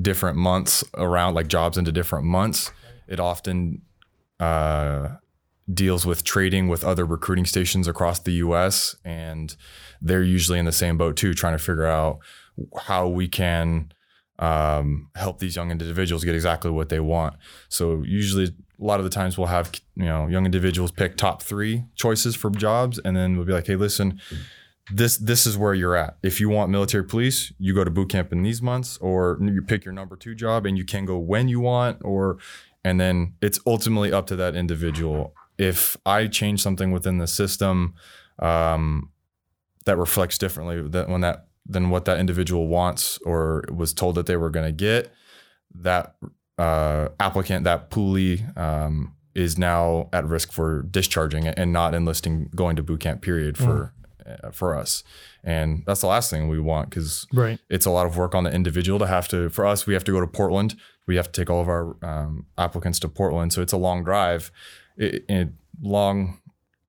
different 0.00 0.36
months 0.36 0.84
around, 0.96 1.34
like 1.34 1.48
jobs 1.48 1.76
into 1.76 1.92
different 1.92 2.24
months. 2.24 2.70
It 3.06 3.20
often 3.20 3.82
uh, 4.40 5.08
deals 5.72 6.06
with 6.06 6.24
trading 6.24 6.68
with 6.68 6.84
other 6.84 7.04
recruiting 7.04 7.44
stations 7.44 7.88
across 7.88 8.20
the 8.20 8.32
US. 8.32 8.96
And 9.04 9.54
they're 10.00 10.22
usually 10.22 10.58
in 10.58 10.64
the 10.64 10.72
same 10.72 10.96
boat 10.96 11.16
too, 11.16 11.34
trying 11.34 11.54
to 11.54 11.62
figure 11.62 11.86
out 11.86 12.18
how 12.82 13.08
we 13.08 13.28
can 13.28 13.92
um, 14.38 15.10
help 15.16 15.40
these 15.40 15.56
young 15.56 15.70
individuals 15.70 16.24
get 16.24 16.34
exactly 16.34 16.70
what 16.70 16.88
they 16.88 17.00
want. 17.00 17.34
So 17.68 18.02
usually 18.04 18.54
a 18.80 18.84
lot 18.84 19.00
of 19.00 19.04
the 19.04 19.10
times 19.10 19.36
we'll 19.36 19.48
have 19.48 19.72
you 19.96 20.04
know 20.04 20.26
young 20.28 20.44
individuals 20.44 20.92
pick 20.92 21.16
top 21.16 21.42
three 21.42 21.84
choices 21.96 22.36
for 22.36 22.50
jobs 22.50 23.00
and 23.04 23.16
then 23.16 23.36
we'll 23.36 23.46
be 23.46 23.52
like 23.52 23.66
hey 23.66 23.76
listen 23.76 24.20
this 24.92 25.16
this 25.18 25.46
is 25.46 25.56
where 25.56 25.74
you're 25.74 25.96
at 25.96 26.16
if 26.22 26.40
you 26.40 26.48
want 26.48 26.70
military 26.70 27.04
police 27.04 27.52
you 27.58 27.74
go 27.74 27.84
to 27.84 27.90
boot 27.90 28.08
camp 28.08 28.32
in 28.32 28.42
these 28.42 28.62
months 28.62 28.96
or 28.98 29.38
you 29.40 29.62
pick 29.62 29.84
your 29.84 29.92
number 29.92 30.16
two 30.16 30.34
job 30.34 30.64
and 30.66 30.78
you 30.78 30.84
can 30.84 31.04
go 31.04 31.18
when 31.18 31.48
you 31.48 31.60
want 31.60 31.98
or 32.02 32.38
and 32.84 33.00
then 33.00 33.34
it's 33.42 33.60
ultimately 33.66 34.12
up 34.12 34.26
to 34.26 34.36
that 34.36 34.54
individual 34.54 35.34
if 35.58 35.96
i 36.06 36.26
change 36.26 36.62
something 36.62 36.90
within 36.90 37.18
the 37.18 37.26
system 37.26 37.94
um, 38.38 39.10
that 39.84 39.96
reflects 39.96 40.38
differently 40.38 40.80
that 40.88 41.08
when 41.08 41.20
that 41.20 41.48
than 41.68 41.90
what 41.90 42.06
that 42.06 42.18
individual 42.18 42.66
wants 42.66 43.18
or 43.24 43.64
was 43.70 43.92
told 43.92 44.14
that 44.14 44.26
they 44.26 44.36
were 44.36 44.50
going 44.50 44.66
to 44.66 44.72
get, 44.72 45.12
that 45.74 46.16
uh, 46.56 47.08
applicant, 47.20 47.64
that 47.64 47.90
poolee, 47.90 48.56
um, 48.56 49.14
is 49.34 49.58
now 49.58 50.08
at 50.12 50.26
risk 50.26 50.50
for 50.50 50.82
discharging 50.82 51.46
and 51.46 51.72
not 51.72 51.94
enlisting, 51.94 52.50
going 52.56 52.74
to 52.74 52.82
boot 52.82 53.00
camp. 53.00 53.20
Period 53.22 53.56
for 53.56 53.92
mm. 53.94 53.97
For 54.52 54.76
us, 54.76 55.02
and 55.42 55.82
that's 55.86 56.00
the 56.00 56.06
last 56.06 56.30
thing 56.30 56.48
we 56.48 56.58
want 56.58 56.90
because 56.90 57.26
right. 57.32 57.58
it's 57.68 57.86
a 57.86 57.90
lot 57.90 58.06
of 58.06 58.16
work 58.16 58.34
on 58.34 58.44
the 58.44 58.52
individual 58.52 58.98
to 58.98 59.06
have 59.06 59.28
to. 59.28 59.48
For 59.50 59.66
us, 59.66 59.86
we 59.86 59.94
have 59.94 60.04
to 60.04 60.12
go 60.12 60.20
to 60.20 60.26
Portland. 60.26 60.76
We 61.06 61.16
have 61.16 61.30
to 61.32 61.40
take 61.40 61.50
all 61.50 61.60
of 61.60 61.68
our 61.68 61.96
um, 62.02 62.46
applicants 62.56 62.98
to 63.00 63.08
Portland, 63.08 63.52
so 63.52 63.62
it's 63.62 63.72
a 63.72 63.78
long 63.78 64.04
drive. 64.04 64.50
It, 64.96 65.24
it 65.28 65.48
long 65.80 66.40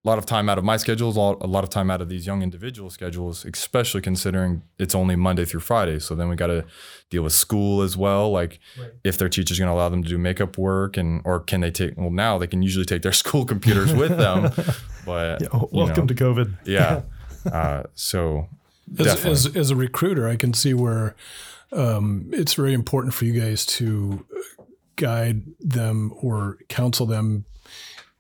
a 0.06 0.08
lot 0.08 0.18
of 0.18 0.26
time 0.26 0.48
out 0.48 0.58
of 0.58 0.64
my 0.64 0.78
schedules, 0.78 1.18
a 1.18 1.20
lot 1.20 1.64
of 1.64 1.70
time 1.70 1.92
out 1.92 2.02
of 2.02 2.08
these 2.08 2.26
young 2.26 2.42
individual 2.42 2.90
schedules, 2.90 3.44
especially 3.44 4.00
considering 4.00 4.64
it's 4.78 4.96
only 4.96 5.18
Monday 5.18 5.44
through 5.44 5.60
Friday. 5.60 6.00
So 6.00 6.16
then 6.16 6.30
we 6.30 6.38
got 6.38 6.48
to 6.48 6.64
deal 7.10 7.22
with 7.22 7.34
school 7.34 7.82
as 7.82 7.98
well. 7.98 8.32
Like 8.32 8.60
right. 8.80 8.92
if 9.04 9.18
their 9.18 9.28
teacher's 9.28 9.60
going 9.60 9.68
to 9.68 9.74
allow 9.74 9.90
them 9.90 10.02
to 10.02 10.08
do 10.08 10.18
makeup 10.18 10.58
work 10.58 10.96
and, 10.96 11.22
or 11.26 11.42
can 11.42 11.60
they 11.60 11.70
take, 11.70 11.98
well, 11.98 12.12
now 12.12 12.38
they 12.38 12.48
can 12.48 12.62
usually 12.64 12.86
take 12.86 13.02
their 13.02 13.12
school 13.24 13.46
computers 13.46 13.94
with 13.94 14.18
them. 14.18 14.52
But 15.06 15.42
yeah, 15.42 15.48
welcome 15.72 16.06
know, 16.06 16.14
to 16.14 16.14
COVID. 16.14 16.58
Yeah. 16.66 17.02
uh, 17.52 17.84
so 17.96 18.48
as, 18.98 19.26
as, 19.26 19.56
as, 19.56 19.72
a 19.72 19.76
recruiter, 19.76 20.28
I 20.28 20.36
can 20.36 20.54
see 20.54 20.74
where 20.74 21.16
um, 21.72 22.30
it's 22.34 22.54
very 22.54 22.74
important 22.74 23.14
for 23.14 23.26
you 23.26 23.40
guys 23.40 23.66
to 23.66 24.26
guide 24.96 25.44
them 25.60 26.14
or 26.22 26.58
counsel 26.68 27.06
them 27.06 27.46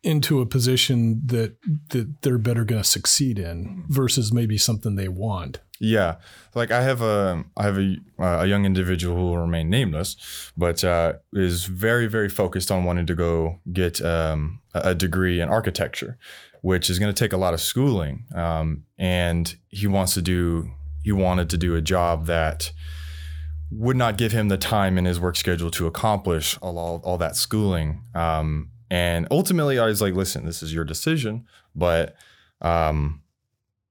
into 0.01 0.39
a 0.39 0.45
position 0.45 1.21
that 1.25 1.57
that 1.89 2.21
they're 2.21 2.37
better 2.37 2.63
going 2.63 2.81
to 2.81 2.87
succeed 2.87 3.37
in 3.37 3.83
versus 3.89 4.31
maybe 4.31 4.57
something 4.57 4.95
they 4.95 5.09
want. 5.09 5.59
Yeah, 5.81 6.15
like 6.55 6.71
I 6.71 6.81
have 6.81 7.01
a 7.01 7.45
I 7.55 7.63
have 7.63 7.77
a 7.77 7.95
a 8.19 8.45
young 8.45 8.65
individual 8.65 9.15
who 9.15 9.23
will 9.23 9.37
remain 9.37 9.69
nameless, 9.69 10.51
but 10.57 10.83
uh, 10.83 11.13
is 11.31 11.65
very 11.65 12.07
very 12.07 12.27
focused 12.27 12.69
on 12.69 12.83
wanting 12.83 13.05
to 13.05 13.15
go 13.15 13.59
get 13.71 14.01
um, 14.01 14.59
a 14.73 14.93
degree 14.93 15.39
in 15.39 15.47
architecture, 15.47 16.17
which 16.61 16.89
is 16.89 16.99
going 16.99 17.13
to 17.13 17.17
take 17.17 17.31
a 17.31 17.37
lot 17.37 17.53
of 17.53 17.61
schooling, 17.61 18.25
um, 18.35 18.83
and 18.97 19.55
he 19.69 19.87
wants 19.87 20.13
to 20.15 20.21
do 20.21 20.69
he 21.01 21.13
wanted 21.13 21.49
to 21.49 21.57
do 21.57 21.75
a 21.75 21.81
job 21.81 22.25
that 22.25 22.73
would 23.71 23.95
not 23.95 24.17
give 24.17 24.33
him 24.33 24.49
the 24.49 24.57
time 24.57 24.97
in 24.97 25.05
his 25.05 25.19
work 25.19 25.37
schedule 25.37 25.71
to 25.71 25.87
accomplish 25.87 26.57
all 26.61 26.77
all, 26.77 27.01
all 27.05 27.17
that 27.17 27.37
schooling. 27.37 28.03
Um, 28.13 28.71
and 28.91 29.27
ultimately, 29.31 29.79
I 29.79 29.85
was 29.85 30.01
like, 30.01 30.13
listen, 30.13 30.45
this 30.45 30.61
is 30.61 30.73
your 30.73 30.83
decision. 30.83 31.45
But 31.75 32.15
um, 32.61 33.21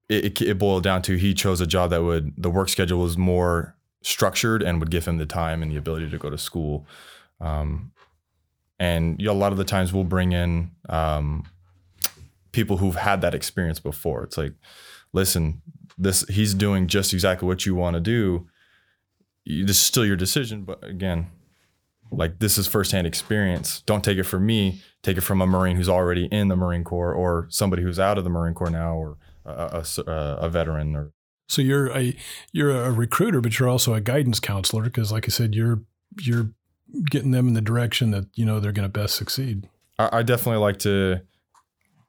it, 0.09 0.41
it, 0.41 0.59
boiled 0.59 0.83
down 0.83 1.03
to 1.03 1.17
he 1.17 1.35
chose 1.35 1.61
a 1.61 1.67
job 1.67 1.91
that 1.91 2.03
would, 2.03 2.33
the 2.37 2.51
work 2.51 2.69
schedule 2.69 3.01
was 3.01 3.19
more 3.19 3.77
structured 4.03 4.63
and 4.63 4.81
would 4.81 4.91
give 4.91 5.07
him 5.07 5.19
the 5.19 5.27
time 5.27 5.63
and 5.63 5.71
the 5.71 5.77
ability 5.77 6.09
to 6.11 6.19
go 6.19 6.31
to 6.31 6.39
school. 6.39 6.87
Um, 7.41 7.93
and 8.79 9.21
you 9.21 9.27
know, 9.27 9.33
a 9.33 9.35
lot 9.35 9.53
of 9.53 9.59
the 9.59 9.65
times 9.65 9.93
we'll 9.93 10.05
bring 10.05 10.33
in 10.33 10.71
um, 10.89 11.45
people 12.53 12.79
who've 12.79 12.95
had 12.95 13.21
that 13.21 13.35
experience 13.35 13.81
before. 13.81 14.23
It's 14.23 14.39
like, 14.39 14.55
listen, 15.13 15.61
this 15.99 16.23
he's 16.29 16.55
doing 16.55 16.87
just 16.87 17.13
exactly 17.13 17.47
what 17.47 17.67
you 17.67 17.75
want 17.75 17.95
to 17.95 18.01
do. 18.01 18.47
This 19.45 19.77
is 19.77 19.83
still 19.83 20.07
your 20.07 20.17
decision, 20.17 20.63
but 20.63 20.83
again, 20.85 21.31
like 22.11 22.39
this 22.39 22.57
is 22.57 22.67
firsthand 22.67 23.07
experience. 23.07 23.83
Don't 23.83 24.05
take 24.05 24.19
it 24.19 24.25
from 24.25 24.47
me. 24.47 24.81
Take 25.03 25.17
it 25.17 25.23
from 25.23 25.43
a 25.43 25.47
Marine 25.47 25.77
who's 25.77 25.89
already 25.89 26.27
in 26.27 26.49
the 26.49 26.57
Marine 26.57 26.85
Corps 26.85 27.13
or 27.13 27.47
somebody 27.51 27.83
who's 27.83 27.99
out 27.99 28.19
of 28.19 28.25
the 28.25 28.31
Marine 28.31 28.55
Corps 28.55 28.71
now 28.71 28.95
or 28.95 29.17
a, 29.49 29.85
a, 30.07 30.13
a 30.41 30.49
veteran 30.49 30.97
or. 30.97 31.13
So 31.49 31.63
you're 31.63 31.91
a 31.97 32.15
you're 32.53 32.71
a 32.71 32.93
recruiter, 32.93 33.41
but 33.41 33.59
you're 33.59 33.71
also 33.71 33.95
a 33.95 34.03
guidance 34.03 34.39
counselor 34.39 34.83
because, 34.83 35.11
like 35.11 35.27
I 35.27 35.31
said, 35.31 35.55
you're 35.55 35.83
you're 36.21 36.51
getting 37.11 37.31
them 37.31 37.49
in 37.49 37.55
the 37.55 37.61
direction 37.61 38.11
that 38.11 38.27
you 38.35 38.45
know 38.45 38.61
they're 38.61 38.73
going 38.73 38.91
to 38.91 39.01
best 39.01 39.15
succeed. 39.15 39.69
I, 39.99 40.19
I 40.19 40.23
definitely 40.23 40.61
like 40.61 40.79
to. 40.81 41.21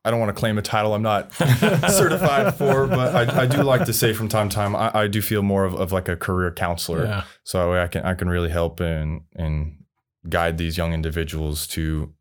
I 0.06 0.12
don't 0.12 0.20
want 0.20 0.30
to 0.30 0.40
claim 0.40 0.58
a 0.58 0.62
title 0.62 0.94
I'm 0.94 1.02
not 1.02 1.34
certified 1.34 2.56
for, 2.56 2.88
but 2.88 3.16
I, 3.16 3.42
I, 3.42 3.46
do 3.46 3.64
like 3.64 3.84
to 3.86 3.94
say 3.94 4.14
from 4.14 4.30
time 4.30 4.48
to 4.48 4.56
time 4.56 4.74
I, 4.74 4.92
I 4.94 5.08
do 5.08 5.22
feel 5.22 5.44
more 5.44 5.66
of, 5.66 5.74
of 5.76 5.92
like 5.92 6.08
a 6.08 6.16
career 6.16 6.52
counselor. 6.52 7.04
Yeah. 7.04 7.24
So 7.44 7.74
I 7.74 7.88
can 7.88 8.06
I 8.06 8.14
can 8.14 8.30
really 8.30 8.50
help 8.50 8.80
and 8.80 9.22
in 9.36 9.80
guide 10.28 10.58
these 10.58 10.78
young 10.78 10.94
individuals 10.94 11.68
to 11.68 12.14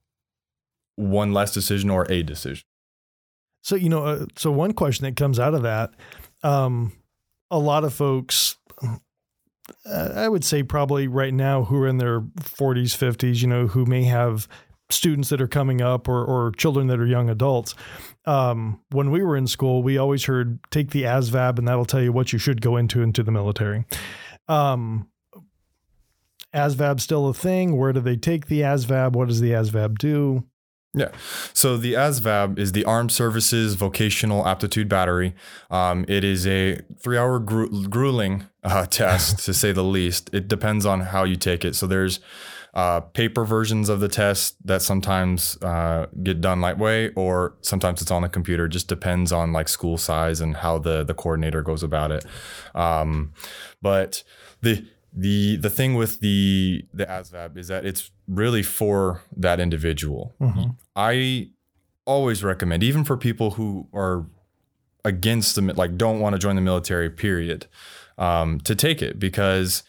one 0.97 1.33
less 1.33 1.55
decision 1.55 1.89
or 1.89 2.11
a 2.11 2.23
decision. 2.23 2.65
So, 3.63 3.77
you 3.77 3.89
know, 3.89 4.05
uh, 4.05 4.27
so 4.37 4.51
one 4.51 4.73
question 4.73 5.05
that 5.05 5.17
comes 5.17 5.39
out 5.39 5.55
of 5.55 5.63
that, 5.63 5.91
um, 6.43 6.93
a 7.51 7.59
lot 7.59 7.85
of 7.85 7.93
folks, 7.93 8.57
uh, 8.83 10.11
I 10.15 10.29
would 10.29 10.45
say 10.45 10.63
probably 10.63 11.09
right 11.09 11.35
now 11.35 11.65
who 11.65 11.83
are 11.83 11.89
in 11.89 11.99
their 11.99 12.21
40s, 12.21 12.97
50s, 12.97 13.43
you 13.43 13.49
know, 13.49 13.67
who 13.67 13.85
may 13.85 14.05
have 14.05 14.49
students 14.91 15.29
that 15.29 15.41
are 15.41 15.49
coming 15.49 15.83
up 15.83 16.09
or, 16.09 16.25
or 16.25 16.53
children 16.53 16.87
that 16.87 16.99
are 16.99 17.07
young 17.07 17.29
adults. 17.29 17.75
Um, 18.25 18.81
when 18.91 19.11
we 19.11 19.23
were 19.23 19.37
in 19.37 19.47
school, 19.47 19.83
we 19.83 19.99
always 19.99 20.25
heard 20.25 20.59
take 20.71 20.91
the 20.91 21.03
ASVAB 21.03 21.59
and 21.59 21.69
that'll 21.69 21.85
tell 21.85 22.03
you 22.03 22.13
what 22.13 22.33
you 22.33 22.39
should 22.39 22.61
go 22.61 22.77
into 22.77 23.03
into 23.03 23.23
the 23.23 23.33
military. 23.33 23.85
Um, 24.49 25.09
ASVAB 26.55 27.01
still 27.01 27.29
a 27.29 27.35
thing? 27.35 27.77
Where 27.77 27.93
do 27.93 28.01
they 28.01 28.17
take 28.17 28.47
the 28.47 28.63
ASVAB? 28.63 29.13
What 29.13 29.29
does 29.29 29.41
the 29.41 29.51
ASVAB 29.51 29.99
do? 29.99 30.45
Yeah. 30.95 31.11
So 31.53 31.77
the 31.77 31.95
ASVAB 31.95 32.59
is 32.59 32.73
the 32.73 32.85
Armed 32.85 33.13
Services 33.13 33.75
Vocational 33.75 34.47
Aptitude 34.47 34.89
Battery. 34.89 35.35
Um, 35.71 36.05
it 36.09 36.25
is 36.25 36.47
a 36.47 36.81
three 36.99 37.19
hour 37.19 37.39
gru- 37.39 37.89
grueling 37.89 38.47
uh, 38.65 38.87
test, 38.91 39.45
to 39.45 39.55
say 39.55 39.73
the 39.73 39.85
least. 39.85 40.31
It 40.33 40.49
depends 40.49 40.87
on 40.87 41.01
how 41.01 41.25
you 41.25 41.37
take 41.37 41.65
it. 41.65 41.77
So 41.77 41.87
there's 41.87 42.21
uh, 42.75 43.01
paper 43.01 43.45
versions 43.45 43.89
of 43.89 44.01
the 44.01 44.09
test 44.09 44.57
that 44.67 44.81
sometimes 44.83 45.59
uh, 45.63 46.07
get 46.23 46.41
done 46.41 46.61
lightweight, 46.61 47.13
or 47.17 47.57
sometimes 47.61 48.01
it's 48.01 48.11
on 48.11 48.23
the 48.23 48.29
computer. 48.29 48.65
It 48.65 48.71
just 48.71 48.89
depends 48.89 49.31
on 49.31 49.53
like 49.53 49.69
school 49.69 49.99
size 49.99 50.41
and 50.41 50.57
how 50.57 50.79
the 50.79 51.05
the 51.05 51.15
coordinator 51.15 51.63
goes 51.63 51.83
about 51.83 52.13
it. 52.13 52.25
Um, 52.75 53.35
but 53.83 54.23
the 54.63 54.87
the 55.13 55.57
the 55.57 55.71
thing 55.71 55.95
with 55.95 56.21
the 56.21 56.87
the 56.95 57.05
ASVAB 57.07 57.57
is 57.57 57.69
that 57.69 57.85
it's 57.85 58.11
really 58.29 58.63
for 58.63 59.23
that 59.37 59.59
individual. 59.59 60.35
Mm-hmm. 60.41 60.71
I 60.95 61.51
always 62.05 62.45
recommend, 62.45 62.83
even 62.83 63.05
for 63.05 63.17
people 63.17 63.53
who 63.53 63.89
are 63.93 64.27
against 65.05 65.55
the 65.55 65.63
like 65.63 65.97
don't 65.97 66.21
want 66.21 66.35
to 66.35 66.39
join 66.39 66.55
the 66.57 66.63
military, 66.63 67.11
period, 67.11 67.67
um, 68.19 68.61
to 68.61 68.75
take 68.75 69.01
it 69.03 69.19
because 69.19 69.83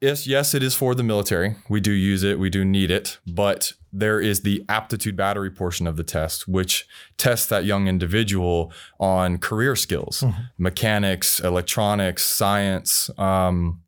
yes, 0.00 0.26
yes, 0.26 0.54
it 0.54 0.62
is 0.62 0.74
for 0.74 0.94
the 0.94 1.02
military. 1.02 1.56
We 1.68 1.80
do 1.80 1.92
use 1.92 2.22
it, 2.22 2.38
we 2.38 2.50
do 2.50 2.64
need 2.64 2.90
it, 2.90 3.18
but 3.26 3.72
there 3.92 4.20
is 4.20 4.42
the 4.42 4.64
aptitude 4.68 5.16
battery 5.16 5.50
portion 5.50 5.86
of 5.86 5.96
the 5.96 6.04
test, 6.04 6.46
which 6.46 6.86
tests 7.16 7.46
that 7.46 7.64
young 7.64 7.88
individual 7.88 8.72
on 9.00 9.38
career 9.38 9.74
skills, 9.76 10.20
mm-hmm. 10.20 10.42
mechanics, 10.58 11.40
electronics, 11.40 12.24
science, 12.24 13.10
um, 13.18 13.80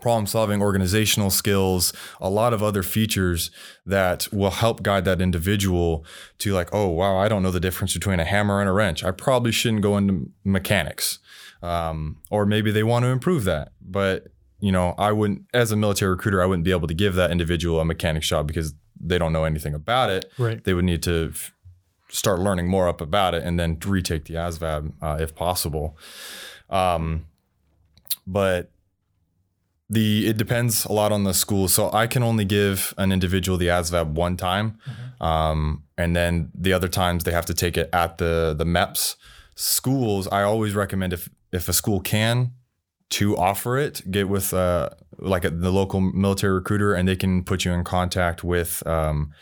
problem 0.00 0.26
solving, 0.26 0.60
organizational 0.60 1.30
skills, 1.30 1.92
a 2.20 2.28
lot 2.28 2.52
of 2.52 2.62
other 2.62 2.82
features 2.82 3.50
that 3.86 4.28
will 4.32 4.50
help 4.50 4.82
guide 4.82 5.04
that 5.06 5.20
individual 5.20 6.04
to 6.38 6.52
like, 6.52 6.68
oh, 6.72 6.88
wow, 6.88 7.16
I 7.16 7.28
don't 7.28 7.42
know 7.42 7.50
the 7.50 7.60
difference 7.60 7.94
between 7.94 8.20
a 8.20 8.24
hammer 8.24 8.60
and 8.60 8.68
a 8.68 8.72
wrench. 8.72 9.02
I 9.02 9.10
probably 9.10 9.52
shouldn't 9.52 9.82
go 9.82 9.96
into 9.96 10.30
mechanics. 10.44 11.18
Um, 11.62 12.18
or 12.30 12.46
maybe 12.46 12.70
they 12.70 12.82
want 12.82 13.04
to 13.04 13.08
improve 13.08 13.44
that. 13.44 13.72
But, 13.80 14.28
you 14.60 14.70
know, 14.70 14.94
I 14.98 15.12
wouldn't, 15.12 15.46
as 15.52 15.72
a 15.72 15.76
military 15.76 16.10
recruiter, 16.10 16.42
I 16.42 16.46
wouldn't 16.46 16.64
be 16.64 16.70
able 16.70 16.88
to 16.88 16.94
give 16.94 17.14
that 17.14 17.30
individual 17.30 17.80
a 17.80 17.84
mechanics 17.84 18.28
job 18.28 18.46
because 18.46 18.74
they 19.00 19.18
don't 19.18 19.32
know 19.32 19.44
anything 19.44 19.74
about 19.74 20.10
it. 20.10 20.30
Right. 20.38 20.62
They 20.62 20.74
would 20.74 20.84
need 20.84 21.02
to 21.04 21.30
f- 21.32 21.52
start 22.10 22.40
learning 22.40 22.68
more 22.68 22.88
up 22.88 23.00
about 23.00 23.34
it 23.34 23.42
and 23.42 23.58
then 23.58 23.78
retake 23.84 24.26
the 24.26 24.34
ASVAB 24.34 24.92
uh, 25.02 25.16
if 25.20 25.34
possible. 25.34 25.96
Um, 26.70 27.26
but 28.26 28.70
the 29.90 30.28
it 30.28 30.36
depends 30.36 30.84
a 30.84 30.92
lot 30.92 31.12
on 31.12 31.24
the 31.24 31.34
school. 31.34 31.68
So 31.68 31.90
I 31.92 32.06
can 32.06 32.22
only 32.22 32.44
give 32.44 32.94
an 32.98 33.12
individual 33.12 33.56
the 33.58 33.68
ASVAB 33.68 34.12
one 34.12 34.36
time, 34.36 34.78
um, 35.20 35.84
and 35.96 36.14
then 36.14 36.50
the 36.54 36.72
other 36.72 36.88
times 36.88 37.24
they 37.24 37.32
have 37.32 37.46
to 37.46 37.54
take 37.54 37.76
it 37.76 37.88
at 37.92 38.18
the 38.18 38.54
the 38.56 38.64
MEPS 38.64 39.16
schools. 39.54 40.28
I 40.28 40.42
always 40.42 40.74
recommend 40.74 41.12
if 41.12 41.28
if 41.52 41.68
a 41.68 41.72
school 41.72 42.00
can 42.00 42.52
to 43.10 43.36
offer 43.36 43.78
it, 43.78 44.02
get 44.10 44.28
with 44.28 44.52
uh, 44.52 44.90
like 45.18 45.44
a, 45.44 45.50
the 45.50 45.70
local 45.70 46.00
military 46.00 46.52
recruiter, 46.52 46.94
and 46.94 47.08
they 47.08 47.16
can 47.16 47.42
put 47.42 47.64
you 47.64 47.72
in 47.72 47.84
contact 47.84 48.44
with 48.44 48.86
um, 48.86 49.32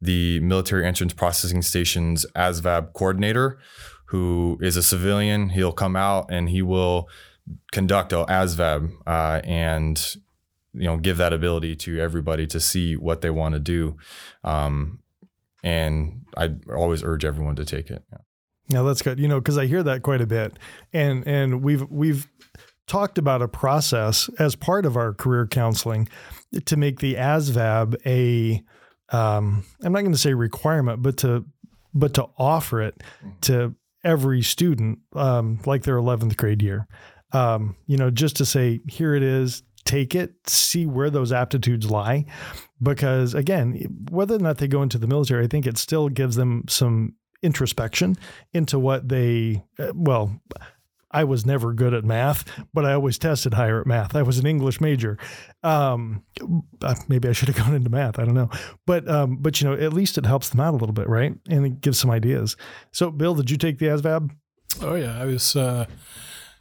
the 0.00 0.40
military 0.40 0.86
entrance 0.86 1.12
processing 1.12 1.62
station's 1.62 2.24
ASVAB 2.34 2.94
coordinator, 2.94 3.58
who 4.06 4.58
is 4.62 4.76
a 4.76 4.82
civilian. 4.82 5.50
He'll 5.50 5.72
come 5.72 5.96
out 5.96 6.26
and 6.30 6.48
he 6.48 6.62
will 6.62 7.08
conduct 7.72 8.12
a 8.12 8.24
ASVAB 8.24 8.92
uh, 9.06 9.40
and 9.44 10.16
you 10.72 10.84
know 10.84 10.96
give 10.96 11.16
that 11.18 11.32
ability 11.32 11.76
to 11.76 11.98
everybody 12.00 12.46
to 12.46 12.60
see 12.60 12.96
what 12.96 13.20
they 13.20 13.30
want 13.30 13.54
to 13.54 13.60
do. 13.60 13.96
Um, 14.44 15.00
and 15.62 16.24
I 16.36 16.50
always 16.74 17.02
urge 17.02 17.24
everyone 17.24 17.56
to 17.56 17.64
take 17.64 17.90
it. 17.90 18.04
Yeah. 18.10 18.18
Yeah, 18.72 18.82
that's 18.82 19.02
good. 19.02 19.18
You 19.18 19.26
know, 19.26 19.40
because 19.40 19.58
I 19.58 19.66
hear 19.66 19.82
that 19.82 20.02
quite 20.02 20.20
a 20.20 20.26
bit, 20.26 20.56
and 20.92 21.26
and 21.26 21.62
we've 21.62 21.82
we've 21.90 22.28
talked 22.86 23.18
about 23.18 23.42
a 23.42 23.48
process 23.48 24.30
as 24.38 24.54
part 24.54 24.86
of 24.86 24.96
our 24.96 25.12
career 25.12 25.46
counseling 25.46 26.08
to 26.64 26.76
make 26.76 27.00
the 27.00 27.14
ASVAB 27.14 27.96
a 28.06 28.62
um, 29.16 29.64
I'm 29.82 29.92
not 29.92 30.00
going 30.00 30.12
to 30.12 30.18
say 30.18 30.34
requirement, 30.34 31.02
but 31.02 31.16
to 31.18 31.44
but 31.92 32.14
to 32.14 32.26
offer 32.38 32.80
it 32.80 33.02
to 33.42 33.74
every 34.04 34.42
student 34.42 35.00
um, 35.14 35.58
like 35.66 35.82
their 35.82 35.96
11th 35.96 36.36
grade 36.36 36.62
year. 36.62 36.86
Um, 37.32 37.76
you 37.86 37.96
know, 37.96 38.10
just 38.10 38.36
to 38.36 38.46
say 38.46 38.80
here 38.88 39.14
it 39.14 39.22
is, 39.22 39.62
take 39.84 40.14
it, 40.14 40.34
see 40.48 40.86
where 40.86 41.10
those 41.10 41.32
aptitudes 41.32 41.90
lie, 41.90 42.26
because 42.82 43.34
again, 43.34 44.06
whether 44.10 44.36
or 44.36 44.40
not 44.40 44.58
they 44.58 44.68
go 44.68 44.82
into 44.82 44.98
the 44.98 45.06
military, 45.06 45.44
I 45.44 45.48
think 45.48 45.66
it 45.66 45.78
still 45.78 46.08
gives 46.08 46.36
them 46.36 46.64
some 46.68 47.14
introspection 47.42 48.16
into 48.52 48.78
what 48.78 49.08
they 49.08 49.64
uh, 49.78 49.92
well 49.94 50.40
I 51.10 51.24
was 51.24 51.44
never 51.44 51.72
good 51.72 51.92
at 51.92 52.04
math, 52.04 52.44
but 52.72 52.84
I 52.84 52.92
always 52.92 53.18
tested 53.18 53.54
higher 53.54 53.80
at 53.80 53.86
math. 53.86 54.14
I 54.14 54.22
was 54.22 54.38
an 54.38 54.46
English 54.46 54.80
major. 54.80 55.18
Um, 55.62 56.22
uh, 56.82 56.94
maybe 57.08 57.28
I 57.28 57.32
should 57.32 57.48
have 57.48 57.56
gone 57.64 57.74
into 57.74 57.90
math. 57.90 58.18
I 58.18 58.24
don't 58.24 58.34
know, 58.34 58.50
but 58.86 59.08
um, 59.08 59.36
but 59.40 59.60
you 59.60 59.68
know, 59.68 59.74
at 59.74 59.92
least 59.92 60.18
it 60.18 60.26
helps 60.26 60.50
them 60.50 60.60
out 60.60 60.70
a 60.70 60.76
little 60.76 60.92
bit, 60.92 61.08
right? 61.08 61.34
And 61.48 61.66
it 61.66 61.80
gives 61.80 61.98
some 61.98 62.10
ideas. 62.10 62.56
So, 62.92 63.10
Bill, 63.10 63.34
did 63.34 63.50
you 63.50 63.56
take 63.56 63.78
the 63.78 63.86
ASVAB? 63.86 64.30
Oh 64.82 64.94
yeah, 64.94 65.20
I 65.20 65.24
was. 65.24 65.56
Uh, 65.56 65.86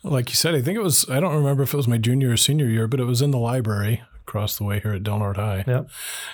like 0.04 0.30
you 0.30 0.36
said, 0.36 0.56
I 0.56 0.62
think 0.62 0.78
it 0.78 0.84
was. 0.84 1.10
I 1.10 1.20
don't 1.20 1.36
remember 1.36 1.64
if 1.64 1.74
it 1.74 1.78
was 1.78 1.88
my 1.88 1.98
junior 1.98 2.32
or 2.32 2.38
senior 2.38 2.68
year, 2.68 2.88
but 2.88 3.00
it 3.00 3.06
was 3.06 3.22
in 3.22 3.32
the 3.32 3.40
library 3.40 4.02
across 4.22 4.58
the 4.58 4.64
way 4.64 4.80
here 4.80 4.94
at 4.94 5.04
Del 5.04 5.20
Norte 5.20 5.38
High. 5.38 5.64
Yeah, 5.68 5.84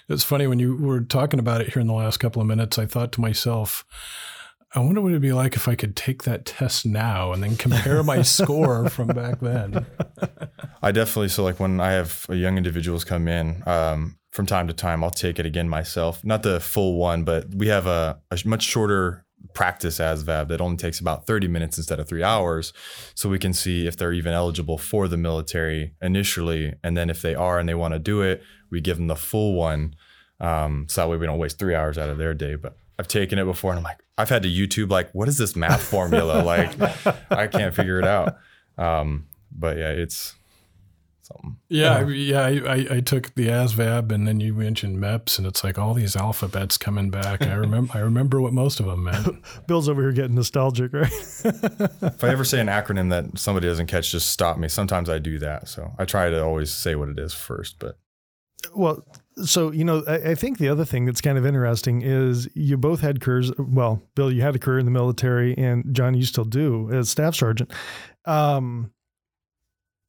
it's 0.09 0.23
funny 0.23 0.47
when 0.47 0.59
you 0.59 0.75
were 0.75 1.01
talking 1.01 1.39
about 1.39 1.61
it 1.61 1.73
here 1.73 1.81
in 1.81 1.87
the 1.87 1.93
last 1.93 2.17
couple 2.17 2.41
of 2.41 2.47
minutes. 2.47 2.77
I 2.77 2.85
thought 2.85 3.11
to 3.13 3.21
myself 3.21 3.85
I 4.75 4.79
wonder 4.79 4.99
what 4.99 5.09
it'd 5.09 5.21
be 5.21 5.31
like 5.31 5.55
if 5.55 5.69
I 5.69 5.75
could 5.75 5.95
take 5.95 6.23
that 6.23 6.45
test 6.45 6.85
now 6.85 7.31
and 7.31 7.41
then 7.41 7.55
compare 7.55 8.03
my 8.03 8.21
score 8.23 8.89
from 8.89 9.07
back 9.07 9.39
then. 9.39 9.85
I 10.81 10.91
definitely 10.91 11.29
so 11.29 11.45
like 11.45 11.61
when 11.61 11.79
I 11.79 11.91
have 11.91 12.25
young 12.29 12.57
individuals 12.57 13.05
come 13.05 13.29
in, 13.29 13.63
um, 13.65 14.17
from 14.31 14.45
time 14.45 14.67
to 14.67 14.73
time, 14.73 15.01
I'll 15.01 15.11
take 15.11 15.39
it 15.39 15.45
again 15.45 15.69
myself. 15.69 16.25
Not 16.25 16.43
the 16.43 16.59
full 16.59 16.97
one, 16.97 17.23
but 17.23 17.55
we 17.55 17.67
have 17.67 17.87
a, 17.87 18.19
a 18.29 18.37
much 18.43 18.63
shorter 18.63 19.24
practice 19.53 19.99
ASVAB 19.99 20.47
that 20.47 20.61
only 20.61 20.77
takes 20.77 20.99
about 20.99 21.27
30 21.27 21.47
minutes 21.47 21.77
instead 21.77 21.99
of 21.99 22.07
three 22.07 22.23
hours. 22.23 22.73
So 23.13 23.29
we 23.29 23.39
can 23.39 23.53
see 23.53 23.87
if 23.87 23.97
they're 23.97 24.13
even 24.13 24.33
eligible 24.33 24.77
for 24.77 25.07
the 25.07 25.17
military 25.17 25.93
initially. 26.01 26.73
And 26.83 26.95
then 26.95 27.09
if 27.09 27.21
they 27.21 27.35
are 27.35 27.59
and 27.59 27.67
they 27.67 27.75
want 27.75 27.93
to 27.93 27.99
do 27.99 28.21
it, 28.21 28.43
we 28.69 28.81
give 28.81 28.97
them 28.97 29.07
the 29.07 29.15
full 29.15 29.53
one. 29.53 29.95
Um, 30.39 30.87
so 30.89 31.01
that 31.01 31.09
way 31.09 31.17
we 31.17 31.25
don't 31.25 31.39
waste 31.39 31.59
three 31.59 31.75
hours 31.75 31.97
out 31.97 32.09
of 32.09 32.17
their 32.17 32.33
day. 32.33 32.55
But 32.55 32.77
I've 32.97 33.07
taken 33.07 33.39
it 33.39 33.45
before 33.45 33.71
and 33.71 33.79
I'm 33.79 33.83
like, 33.83 34.03
I've 34.17 34.29
had 34.29 34.43
to 34.43 34.49
YouTube 34.49 34.89
like, 34.89 35.11
what 35.11 35.27
is 35.27 35.37
this 35.37 35.55
math 35.55 35.83
formula? 35.83 36.43
like, 36.43 36.71
I 37.31 37.47
can't 37.47 37.75
figure 37.75 37.99
it 37.99 38.07
out. 38.07 38.37
Um, 38.77 39.27
but 39.51 39.77
yeah, 39.77 39.89
it's 39.89 40.35
something. 41.25 41.57
Yeah, 41.69 42.07
yeah. 42.07 42.41
I, 42.41 42.87
I, 42.97 42.99
took 43.01 43.33
the 43.35 43.47
ASVAB, 43.47 44.11
and 44.11 44.27
then 44.27 44.39
you 44.39 44.53
mentioned 44.53 44.97
MEPS, 44.97 45.37
and 45.37 45.47
it's 45.47 45.63
like 45.63 45.77
all 45.77 45.93
these 45.93 46.15
alphabets 46.15 46.77
coming 46.77 47.09
back. 47.09 47.41
I 47.41 47.53
remember 47.53 47.91
I 47.95 47.99
remember 47.99 48.39
what 48.39 48.53
most 48.53 48.79
of 48.79 48.85
them 48.85 49.03
meant. 49.03 49.27
Bill's 49.67 49.89
over 49.89 50.01
here 50.01 50.11
getting 50.11 50.35
nostalgic, 50.35 50.93
right? 50.93 51.11
if 51.11 52.23
I 52.23 52.29
ever 52.29 52.43
say 52.43 52.59
an 52.59 52.67
acronym 52.67 53.09
that 53.09 53.37
somebody 53.39 53.67
doesn't 53.67 53.87
catch, 53.87 54.11
just 54.11 54.29
stop 54.29 54.57
me. 54.57 54.67
Sometimes 54.67 55.09
I 55.09 55.19
do 55.19 55.39
that, 55.39 55.67
so 55.67 55.93
I 55.97 56.05
try 56.05 56.29
to 56.29 56.43
always 56.43 56.71
say 56.71 56.95
what 56.95 57.09
it 57.09 57.19
is 57.19 57.33
first. 57.33 57.79
But 57.79 57.97
well, 58.73 59.05
so 59.43 59.71
you 59.71 59.83
know, 59.83 60.03
I, 60.07 60.31
I, 60.31 60.35
think 60.35 60.57
the 60.57 60.69
other 60.69 60.85
thing 60.85 61.05
that's 61.05 61.21
kind 61.21 61.37
of 61.37 61.45
interesting 61.45 62.01
is 62.01 62.47
you 62.53 62.77
both 62.77 63.01
had 63.01 63.21
careers. 63.21 63.51
Well, 63.57 64.01
Bill, 64.15 64.31
you 64.31 64.41
had 64.41 64.55
a 64.55 64.59
career 64.59 64.79
in 64.79 64.85
the 64.85 64.91
military, 64.91 65.57
and 65.57 65.93
John, 65.93 66.13
you 66.13 66.23
still 66.23 66.45
do 66.45 66.91
as 66.91 67.09
staff 67.09 67.35
sergeant. 67.35 67.71
Um, 68.25 68.91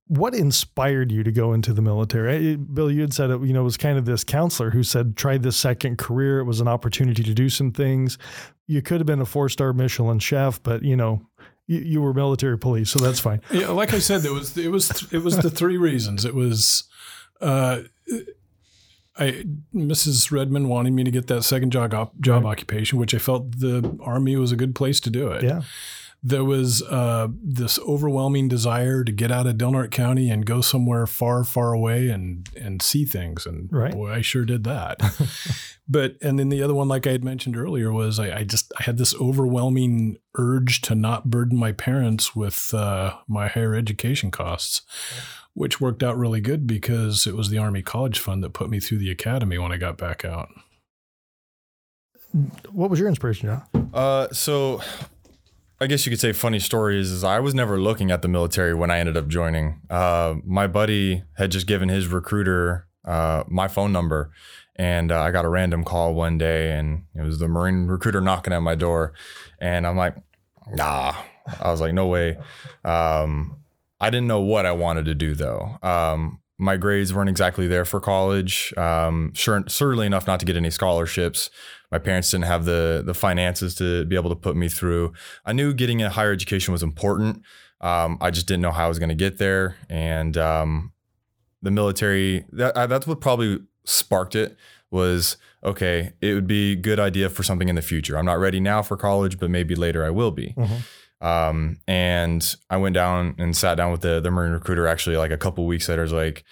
what 0.08 0.34
inspired 0.34 1.10
you 1.10 1.24
to 1.24 1.32
go 1.32 1.52
into 1.52 1.72
the 1.72 1.82
military? 1.82 2.56
Bill, 2.56 2.90
you 2.90 3.00
had 3.00 3.12
said 3.12 3.30
it. 3.30 3.40
You 3.42 3.52
know, 3.52 3.62
it 3.62 3.64
was 3.64 3.76
kind 3.76 3.98
of 3.98 4.04
this 4.04 4.22
counselor 4.24 4.70
who 4.70 4.82
said, 4.82 5.16
"Try 5.16 5.38
this 5.38 5.56
second 5.56 5.98
career." 5.98 6.38
It 6.38 6.44
was 6.44 6.60
an 6.60 6.68
opportunity 6.68 7.22
to 7.22 7.34
do 7.34 7.48
some 7.48 7.72
things. 7.72 8.18
You 8.66 8.82
could 8.82 8.98
have 8.98 9.06
been 9.06 9.20
a 9.20 9.26
four-star 9.26 9.72
Michelin 9.72 10.18
chef, 10.18 10.62
but 10.62 10.82
you 10.82 10.96
know, 10.96 11.26
you, 11.66 11.78
you 11.78 12.02
were 12.02 12.14
military 12.14 12.58
police, 12.58 12.90
so 12.90 12.98
that's 12.98 13.20
fine. 13.20 13.40
Yeah, 13.50 13.68
like 13.68 13.94
I 13.94 13.98
said, 13.98 14.24
it 14.24 14.32
was 14.32 14.56
it 14.56 14.70
was 14.70 15.12
it 15.12 15.18
was 15.18 15.38
the 15.38 15.50
three 15.50 15.76
reasons. 15.76 16.24
It 16.24 16.34
was. 16.34 16.84
Uh, 17.40 17.82
I 19.18 19.44
Mrs. 19.74 20.30
Redmond 20.30 20.68
wanted 20.68 20.92
me 20.92 21.02
to 21.02 21.10
get 21.10 21.26
that 21.26 21.42
second 21.42 21.72
job 21.72 21.90
job 22.20 22.44
right. 22.44 22.50
occupation, 22.50 22.98
which 22.98 23.14
I 23.14 23.18
felt 23.18 23.58
the 23.60 23.98
army 24.00 24.36
was 24.36 24.52
a 24.52 24.56
good 24.56 24.74
place 24.74 25.00
to 25.00 25.10
do 25.10 25.28
it. 25.28 25.42
Yeah. 25.42 25.62
There 26.28 26.44
was 26.44 26.82
uh, 26.82 27.28
this 27.40 27.78
overwhelming 27.80 28.48
desire 28.48 29.04
to 29.04 29.12
get 29.12 29.30
out 29.30 29.46
of 29.46 29.58
Del 29.58 29.70
Norte 29.70 29.92
County 29.92 30.28
and 30.28 30.44
go 30.44 30.60
somewhere 30.60 31.06
far, 31.06 31.44
far 31.44 31.72
away 31.72 32.08
and 32.08 32.48
and 32.60 32.82
see 32.82 33.04
things. 33.04 33.46
And 33.46 33.68
right. 33.70 33.92
boy, 33.92 34.10
I 34.10 34.22
sure 34.22 34.44
did 34.44 34.64
that. 34.64 35.00
but 35.88 36.16
and 36.20 36.36
then 36.36 36.48
the 36.48 36.64
other 36.64 36.74
one, 36.74 36.88
like 36.88 37.06
I 37.06 37.12
had 37.12 37.22
mentioned 37.22 37.56
earlier, 37.56 37.92
was 37.92 38.18
I, 38.18 38.38
I 38.38 38.44
just 38.44 38.72
I 38.76 38.82
had 38.82 38.98
this 38.98 39.14
overwhelming 39.20 40.16
urge 40.36 40.80
to 40.82 40.96
not 40.96 41.30
burden 41.30 41.56
my 41.56 41.70
parents 41.70 42.34
with 42.34 42.74
uh, 42.74 43.14
my 43.28 43.46
higher 43.46 43.74
education 43.74 44.32
costs. 44.32 44.82
Yeah 45.14 45.22
which 45.56 45.80
worked 45.80 46.02
out 46.02 46.18
really 46.18 46.42
good 46.42 46.66
because 46.66 47.26
it 47.26 47.34
was 47.34 47.48
the 47.48 47.56
Army 47.56 47.80
College 47.80 48.18
Fund 48.18 48.44
that 48.44 48.52
put 48.52 48.68
me 48.68 48.78
through 48.78 48.98
the 48.98 49.10
academy 49.10 49.56
when 49.56 49.72
I 49.72 49.78
got 49.78 49.96
back 49.96 50.22
out. 50.22 50.50
What 52.70 52.90
was 52.90 53.00
your 53.00 53.08
inspiration, 53.08 53.48
John? 53.48 53.90
Uh, 53.94 54.28
so 54.32 54.82
I 55.78 55.86
guess 55.86 56.06
you 56.06 56.10
could 56.10 56.20
say 56.20 56.32
funny 56.32 56.58
stories 56.58 57.10
is 57.10 57.22
I 57.22 57.38
was 57.38 57.54
never 57.54 57.78
looking 57.78 58.10
at 58.10 58.22
the 58.22 58.28
military 58.28 58.74
when 58.74 58.90
I 58.90 58.98
ended 58.98 59.16
up 59.16 59.28
joining. 59.28 59.80
Uh, 59.90 60.36
my 60.44 60.66
buddy 60.66 61.24
had 61.36 61.50
just 61.50 61.66
given 61.66 61.90
his 61.90 62.08
recruiter 62.08 62.86
uh, 63.04 63.44
my 63.46 63.68
phone 63.68 63.92
number, 63.92 64.32
and 64.74 65.12
uh, 65.12 65.20
I 65.20 65.30
got 65.30 65.44
a 65.44 65.48
random 65.48 65.84
call 65.84 66.14
one 66.14 66.38
day, 66.38 66.72
and 66.72 67.04
it 67.14 67.22
was 67.22 67.38
the 67.38 67.46
Marine 67.46 67.86
recruiter 67.86 68.20
knocking 68.20 68.52
at 68.52 68.62
my 68.62 68.74
door, 68.74 69.12
and 69.60 69.86
I'm 69.86 69.96
like, 69.96 70.16
nah. 70.72 71.14
I 71.60 71.70
was 71.70 71.80
like, 71.80 71.94
no 71.94 72.06
way. 72.08 72.38
Um, 72.84 73.58
I 74.00 74.10
didn't 74.10 74.26
know 74.26 74.40
what 74.40 74.66
I 74.66 74.72
wanted 74.72 75.04
to 75.04 75.14
do 75.14 75.34
though. 75.34 75.78
Um, 75.82 76.40
my 76.58 76.76
grades 76.76 77.12
weren't 77.12 77.28
exactly 77.28 77.66
there 77.66 77.84
for 77.84 78.00
college. 78.00 78.72
Um, 78.76 79.32
sure, 79.34 79.62
certainly 79.68 80.06
enough 80.06 80.26
not 80.26 80.40
to 80.40 80.46
get 80.46 80.56
any 80.56 80.70
scholarships. 80.70 81.50
My 81.92 81.98
parents 81.98 82.30
didn't 82.30 82.46
have 82.46 82.64
the 82.64 83.02
the 83.04 83.14
finances 83.14 83.74
to 83.76 84.04
be 84.06 84.16
able 84.16 84.30
to 84.30 84.36
put 84.36 84.56
me 84.56 84.68
through. 84.68 85.12
I 85.44 85.52
knew 85.52 85.74
getting 85.74 86.02
a 86.02 86.10
higher 86.10 86.32
education 86.32 86.72
was 86.72 86.82
important. 86.82 87.42
Um, 87.80 88.18
I 88.20 88.30
just 88.30 88.48
didn't 88.48 88.62
know 88.62 88.72
how 88.72 88.86
I 88.86 88.88
was 88.88 88.98
going 88.98 89.10
to 89.10 89.14
get 89.14 89.38
there, 89.38 89.76
and 89.88 90.36
um, 90.36 90.92
the 91.62 91.70
military. 91.70 92.46
That, 92.52 92.88
that's 92.88 93.06
what 93.06 93.20
probably 93.20 93.60
sparked 93.84 94.34
it. 94.34 94.56
Was 94.90 95.36
okay. 95.62 96.12
It 96.20 96.34
would 96.34 96.46
be 96.46 96.72
a 96.72 96.76
good 96.76 96.98
idea 96.98 97.28
for 97.28 97.42
something 97.42 97.68
in 97.68 97.74
the 97.74 97.82
future. 97.82 98.16
I'm 98.16 98.24
not 98.24 98.38
ready 98.38 98.60
now 98.60 98.82
for 98.82 98.96
college, 98.96 99.38
but 99.38 99.50
maybe 99.50 99.74
later 99.74 100.04
I 100.04 100.10
will 100.10 100.30
be. 100.30 100.54
Mm-hmm. 100.56 100.76
Um, 101.20 101.78
and 101.86 102.56
I 102.68 102.76
went 102.76 102.94
down 102.94 103.34
and 103.38 103.56
sat 103.56 103.76
down 103.76 103.90
with 103.90 104.02
the 104.02 104.20
the 104.20 104.30
Marine 104.30 104.52
recruiter 104.52 104.86
actually 104.86 105.16
like 105.16 105.30
a 105.30 105.36
couple 105.36 105.66
weeks 105.66 105.88
later. 105.88 106.02
I 106.02 106.04
was 106.04 106.12
like, 106.12 106.44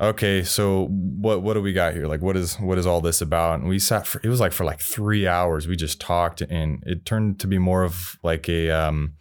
okay, 0.00 0.42
so 0.42 0.86
what 0.88 1.42
what 1.42 1.54
do 1.54 1.62
we 1.62 1.72
got 1.72 1.94
here? 1.94 2.06
Like, 2.06 2.20
what 2.20 2.36
is 2.36 2.56
what 2.56 2.78
is 2.78 2.86
all 2.86 3.00
this 3.00 3.20
about? 3.20 3.60
And 3.60 3.68
we 3.68 3.78
sat 3.78 4.06
for 4.06 4.20
it 4.22 4.28
was 4.28 4.40
like 4.40 4.52
for 4.52 4.64
like 4.64 4.80
three 4.80 5.26
hours. 5.26 5.66
We 5.66 5.76
just 5.76 6.00
talked, 6.00 6.40
and 6.42 6.82
it 6.86 7.06
turned 7.06 7.40
to 7.40 7.46
be 7.46 7.58
more 7.58 7.84
of 7.84 8.18
like 8.22 8.48
a 8.48 8.70
um, 8.70 9.14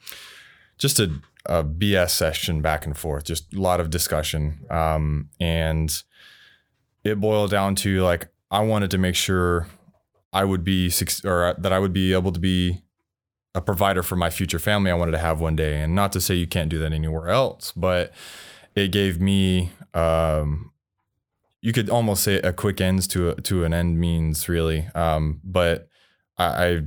just 0.77 0.99
a, 0.99 1.12
a 1.45 1.63
BS 1.63 2.10
session 2.12 2.62
back 2.62 2.86
and 2.86 2.97
forth, 2.97 3.25
just 3.25 3.54
a 3.54 3.62
lot 3.62 3.80
of 3.80 3.89
discussion, 3.89 4.65
um, 4.69 5.30
and 5.39 6.04
it 7.04 7.19
boiled 7.19 7.51
down 7.51 7.75
to 7.75 8.01
like 8.04 8.27
I 8.49 8.62
wanted 8.62 8.91
to 8.91 8.97
make 8.97 9.15
sure 9.15 9.67
I 10.34 10.43
would 10.43 10.63
be 10.63 10.91
or 11.23 11.56
that 11.58 11.71
I 11.71 11.80
would 11.80 11.93
be 11.93 12.13
able 12.13 12.32
to 12.32 12.39
be 12.39 12.82
a 13.53 13.61
provider 13.61 14.01
for 14.01 14.15
my 14.15 14.29
future 14.29 14.59
family 14.59 14.91
I 14.91 14.93
wanted 14.95 15.11
to 15.11 15.17
have 15.17 15.41
one 15.41 15.55
day. 15.55 15.81
And 15.81 15.93
not 15.95 16.11
to 16.13 16.21
say 16.21 16.35
you 16.35 16.47
can't 16.47 16.69
do 16.69 16.79
that 16.79 16.93
anywhere 16.93 17.29
else, 17.29 17.73
but 17.75 18.13
it 18.75 18.91
gave 18.91 19.19
me 19.19 19.71
um, 19.93 20.71
you 21.61 21.73
could 21.73 21.89
almost 21.89 22.23
say 22.23 22.35
a 22.37 22.53
quick 22.53 22.81
ends 22.81 23.07
to 23.07 23.29
a, 23.29 23.35
to 23.41 23.63
an 23.63 23.73
end 23.73 23.99
means 23.99 24.49
really. 24.49 24.87
Um, 24.95 25.39
but 25.43 25.87
I, 26.37 26.45
I, 26.45 26.81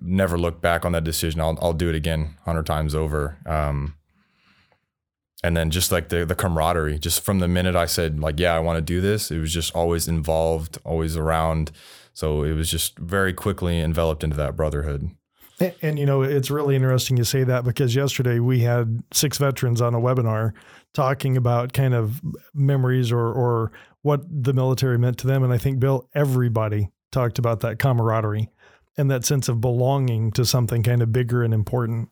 never 0.00 0.38
look 0.38 0.62
back 0.62 0.86
on 0.86 0.92
that 0.92 1.04
decision. 1.04 1.40
I'll 1.40 1.58
I'll 1.60 1.74
do 1.74 1.90
it 1.90 1.94
again 1.94 2.36
hundred 2.44 2.64
times 2.64 2.94
over. 2.94 3.36
Um, 3.44 3.94
and 5.44 5.54
then 5.56 5.70
just 5.70 5.92
like 5.92 6.08
the 6.08 6.24
the 6.24 6.34
camaraderie, 6.34 6.98
just 6.98 7.22
from 7.22 7.40
the 7.40 7.48
minute 7.48 7.76
I 7.76 7.86
said 7.86 8.18
like, 8.18 8.40
yeah, 8.40 8.54
I 8.54 8.60
want 8.60 8.78
to 8.78 8.80
do 8.80 9.00
this, 9.00 9.30
it 9.30 9.38
was 9.38 9.52
just 9.52 9.74
always 9.74 10.08
involved, 10.08 10.78
always 10.84 11.16
around. 11.16 11.72
So 12.14 12.42
it 12.42 12.52
was 12.52 12.70
just 12.70 12.98
very 12.98 13.32
quickly 13.32 13.80
enveloped 13.80 14.24
into 14.24 14.36
that 14.36 14.56
brotherhood. 14.56 15.10
And, 15.62 15.74
and, 15.82 15.98
you 15.98 16.06
know, 16.06 16.22
it's 16.22 16.50
really 16.50 16.74
interesting 16.74 17.16
you 17.16 17.24
say 17.24 17.44
that 17.44 17.64
because 17.64 17.94
yesterday 17.94 18.40
we 18.40 18.60
had 18.60 19.02
six 19.12 19.38
veterans 19.38 19.80
on 19.80 19.94
a 19.94 20.00
webinar 20.00 20.52
talking 20.92 21.36
about 21.36 21.72
kind 21.72 21.94
of 21.94 22.20
memories 22.52 23.12
or 23.12 23.32
or 23.32 23.72
what 24.02 24.22
the 24.28 24.52
military 24.52 24.98
meant 24.98 25.18
to 25.18 25.28
them. 25.28 25.44
And 25.44 25.52
I 25.52 25.58
think 25.58 25.78
Bill, 25.78 26.08
everybody 26.14 26.90
talked 27.12 27.38
about 27.38 27.60
that 27.60 27.78
camaraderie 27.78 28.50
and 28.98 29.10
that 29.10 29.24
sense 29.24 29.48
of 29.48 29.60
belonging 29.60 30.32
to 30.32 30.44
something 30.44 30.82
kind 30.82 31.00
of 31.00 31.12
bigger 31.12 31.42
and 31.44 31.54
important. 31.54 32.10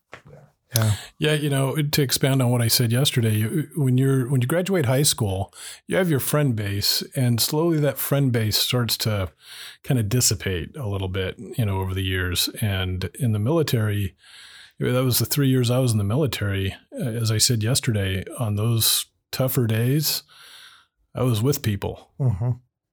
Yeah. 0.75 0.95
Yeah, 1.19 1.33
you 1.33 1.51
know, 1.51 1.77
to 1.77 2.03
expand 2.03 2.41
on 2.41 2.51
what 2.51 2.63
I 2.63 2.69
said 2.69 2.93
yesterday, 2.93 3.35
you, 3.35 3.69
when 3.75 3.99
you're 3.99 4.29
when 4.29 4.41
you 4.41 4.47
graduate 4.47 4.87
high 4.87 5.03
school, 5.03 5.53
you 5.87 5.97
have 5.97 6.11
your 6.11 6.21
friend 6.21 6.55
base 6.55 7.03
and 7.17 7.41
slowly 7.41 7.79
that 7.81 7.99
friend 7.99 8.31
base 8.31 8.57
starts 8.57 8.97
to 8.99 9.33
kind 9.83 9.99
of 9.99 10.09
dissipate 10.09 10.77
a 10.77 10.87
little 10.87 11.09
bit, 11.09 11.37
you 11.39 11.65
know, 11.65 11.81
over 11.81 11.93
the 11.93 12.05
years. 12.05 12.49
And 12.61 13.11
in 13.19 13.33
the 13.33 13.39
military, 13.39 14.15
that 14.79 15.05
was 15.05 15.19
the 15.19 15.27
3 15.27 15.49
years 15.49 15.71
I 15.71 15.79
was 15.79 15.93
in 15.93 15.99
the 15.99 16.05
military, 16.05 16.75
uh, 16.93 17.03
as 17.03 17.31
I 17.31 17.39
said 17.39 17.63
yesterday, 17.63 18.25
on 18.39 18.55
those 18.55 19.07
tougher 19.31 19.67
days, 19.67 20.23
I 21.15 21.23
was 21.23 21.43
with 21.43 21.63
people. 21.63 22.11
Mm-hmm. 22.19 22.51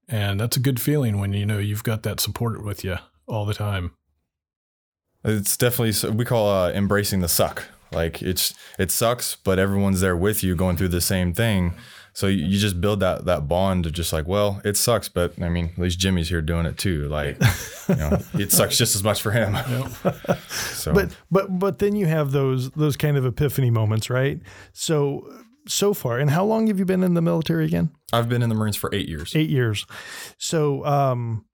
And 0.09 0.39
that's 0.39 0.57
a 0.57 0.61
good 0.61 0.79
feeling 0.81 1.19
when 1.19 1.33
you 1.33 1.45
know 1.45 1.59
you've 1.59 1.83
got 1.83 2.03
that 2.03 2.19
support 2.19 2.63
with 2.63 2.83
you 2.83 2.97
all 3.27 3.45
the 3.45 3.53
time. 3.53 3.91
It's 5.27 5.57
definitely 5.57 6.09
we 6.11 6.25
call 6.25 6.49
uh, 6.49 6.71
embracing 6.71 7.19
the 7.19 7.27
suck. 7.27 7.65
Like 7.91 8.21
it's 8.21 8.53
it 8.79 8.91
sucks, 8.91 9.35
but 9.35 9.59
everyone's 9.59 10.01
there 10.01 10.15
with 10.15 10.43
you 10.43 10.55
going 10.55 10.77
through 10.77 10.89
the 10.89 11.01
same 11.01 11.33
thing. 11.33 11.73
So 12.13 12.25
you 12.25 12.57
just 12.57 12.81
build 12.81 12.99
that 13.01 13.25
that 13.25 13.47
bond 13.47 13.85
of 13.85 13.91
just 13.91 14.11
like, 14.11 14.27
well, 14.27 14.59
it 14.65 14.75
sucks, 14.75 15.07
but 15.07 15.39
I 15.41 15.49
mean, 15.49 15.71
at 15.73 15.77
least 15.77 15.99
Jimmy's 15.99 16.29
here 16.29 16.41
doing 16.41 16.65
it 16.65 16.77
too. 16.77 17.07
Like, 17.07 17.37
you 17.87 17.95
know, 17.95 18.19
it 18.33 18.51
sucks 18.51 18.77
just 18.77 18.95
as 18.95 19.03
much 19.03 19.21
for 19.21 19.31
him. 19.31 19.55
so, 20.49 20.93
but 20.93 21.15
but 21.29 21.59
but 21.59 21.79
then 21.79 21.95
you 21.95 22.07
have 22.07 22.31
those 22.31 22.71
those 22.71 22.97
kind 22.97 23.17
of 23.17 23.25
epiphany 23.25 23.69
moments, 23.69 24.09
right? 24.09 24.41
So 24.73 25.29
so 25.67 25.93
far, 25.93 26.17
and 26.17 26.29
how 26.29 26.43
long 26.43 26.67
have 26.67 26.79
you 26.79 26.85
been 26.85 27.03
in 27.03 27.13
the 27.13 27.21
military 27.21 27.65
again? 27.65 27.91
I've 28.11 28.29
been 28.29 28.41
in 28.41 28.49
the 28.49 28.55
Marines 28.55 28.77
for 28.77 28.89
eight 28.93 29.07
years. 29.07 29.35
Eight 29.35 29.49
years. 29.49 29.85
So, 30.37 30.85
um, 30.85 31.45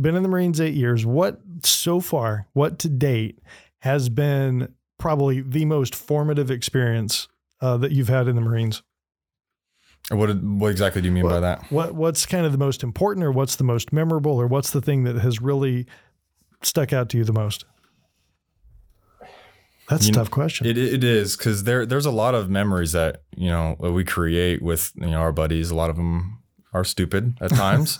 been 0.00 0.14
in 0.14 0.22
the 0.22 0.28
Marines 0.28 0.60
eight 0.60 0.74
years. 0.74 1.06
What 1.06 1.40
so 1.62 2.00
far, 2.00 2.48
what 2.52 2.78
to 2.80 2.88
date 2.88 3.38
has 3.80 4.08
been 4.08 4.74
probably 4.98 5.40
the 5.40 5.64
most 5.64 5.94
formative 5.94 6.50
experience 6.50 7.28
uh, 7.60 7.76
that 7.78 7.92
you've 7.92 8.08
had 8.08 8.28
in 8.28 8.34
the 8.34 8.40
Marines? 8.40 8.82
What 10.10 10.34
what 10.42 10.70
exactly 10.70 11.00
do 11.00 11.08
you 11.08 11.12
mean 11.12 11.24
what, 11.24 11.30
by 11.30 11.40
that? 11.40 11.70
What 11.70 11.94
what's 11.94 12.26
kind 12.26 12.44
of 12.44 12.52
the 12.52 12.58
most 12.58 12.82
important, 12.82 13.24
or 13.24 13.32
what's 13.32 13.56
the 13.56 13.64
most 13.64 13.92
memorable, 13.92 14.32
or 14.32 14.46
what's 14.46 14.70
the 14.70 14.82
thing 14.82 15.04
that 15.04 15.16
has 15.16 15.40
really 15.40 15.86
stuck 16.62 16.92
out 16.92 17.08
to 17.10 17.18
you 17.18 17.24
the 17.24 17.32
most? 17.32 17.64
That's 19.88 20.06
you 20.06 20.12
a 20.12 20.14
tough 20.14 20.28
know, 20.28 20.34
question. 20.34 20.66
It 20.66 20.76
it 20.76 21.04
is 21.04 21.36
because 21.36 21.64
there 21.64 21.86
there's 21.86 22.06
a 22.06 22.10
lot 22.10 22.34
of 22.34 22.50
memories 22.50 22.92
that 22.92 23.22
you 23.34 23.48
know 23.48 23.76
we 23.78 24.04
create 24.04 24.60
with 24.62 24.92
you 24.96 25.10
know 25.10 25.18
our 25.18 25.32
buddies. 25.32 25.70
A 25.70 25.74
lot 25.74 25.88
of 25.88 25.96
them 25.96 26.42
are 26.74 26.84
stupid 26.84 27.38
at 27.40 27.50
times. 27.54 27.98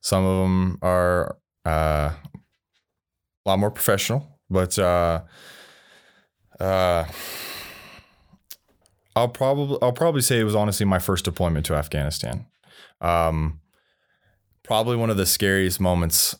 Some 0.00 0.24
of 0.24 0.42
them 0.42 0.78
are 0.82 1.36
uh, 1.64 2.12
a 2.12 3.44
lot 3.44 3.58
more 3.58 3.70
professional, 3.70 4.38
but 4.48 4.78
uh, 4.78 5.22
uh, 6.60 7.04
I'll 9.16 9.28
probably 9.28 9.78
I'll 9.82 9.92
probably 9.92 10.22
say 10.22 10.40
it 10.40 10.44
was 10.44 10.54
honestly 10.54 10.86
my 10.86 10.98
first 10.98 11.24
deployment 11.24 11.66
to 11.66 11.74
Afghanistan. 11.74 12.46
Um, 13.00 13.60
probably 14.62 14.96
one 14.96 15.10
of 15.10 15.16
the 15.16 15.26
scariest 15.26 15.80
moments 15.80 16.36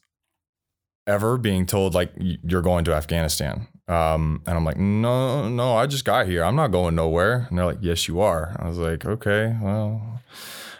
ever 1.06 1.38
being 1.38 1.66
told 1.66 1.94
like 1.94 2.12
you're 2.16 2.62
going 2.62 2.84
to 2.84 2.94
Afghanistan. 2.94 3.66
Um, 3.88 4.42
and 4.46 4.54
I'm 4.54 4.64
like, 4.66 4.76
no, 4.76 5.48
no, 5.48 5.74
I 5.74 5.86
just 5.86 6.04
got 6.04 6.26
here. 6.26 6.44
I'm 6.44 6.54
not 6.54 6.70
going 6.70 6.94
nowhere. 6.94 7.46
And 7.48 7.58
they're 7.58 7.64
like, 7.64 7.78
yes, 7.80 8.06
you 8.06 8.20
are. 8.20 8.54
I 8.58 8.68
was 8.68 8.76
like, 8.76 9.06
okay, 9.06 9.56
well, 9.62 10.20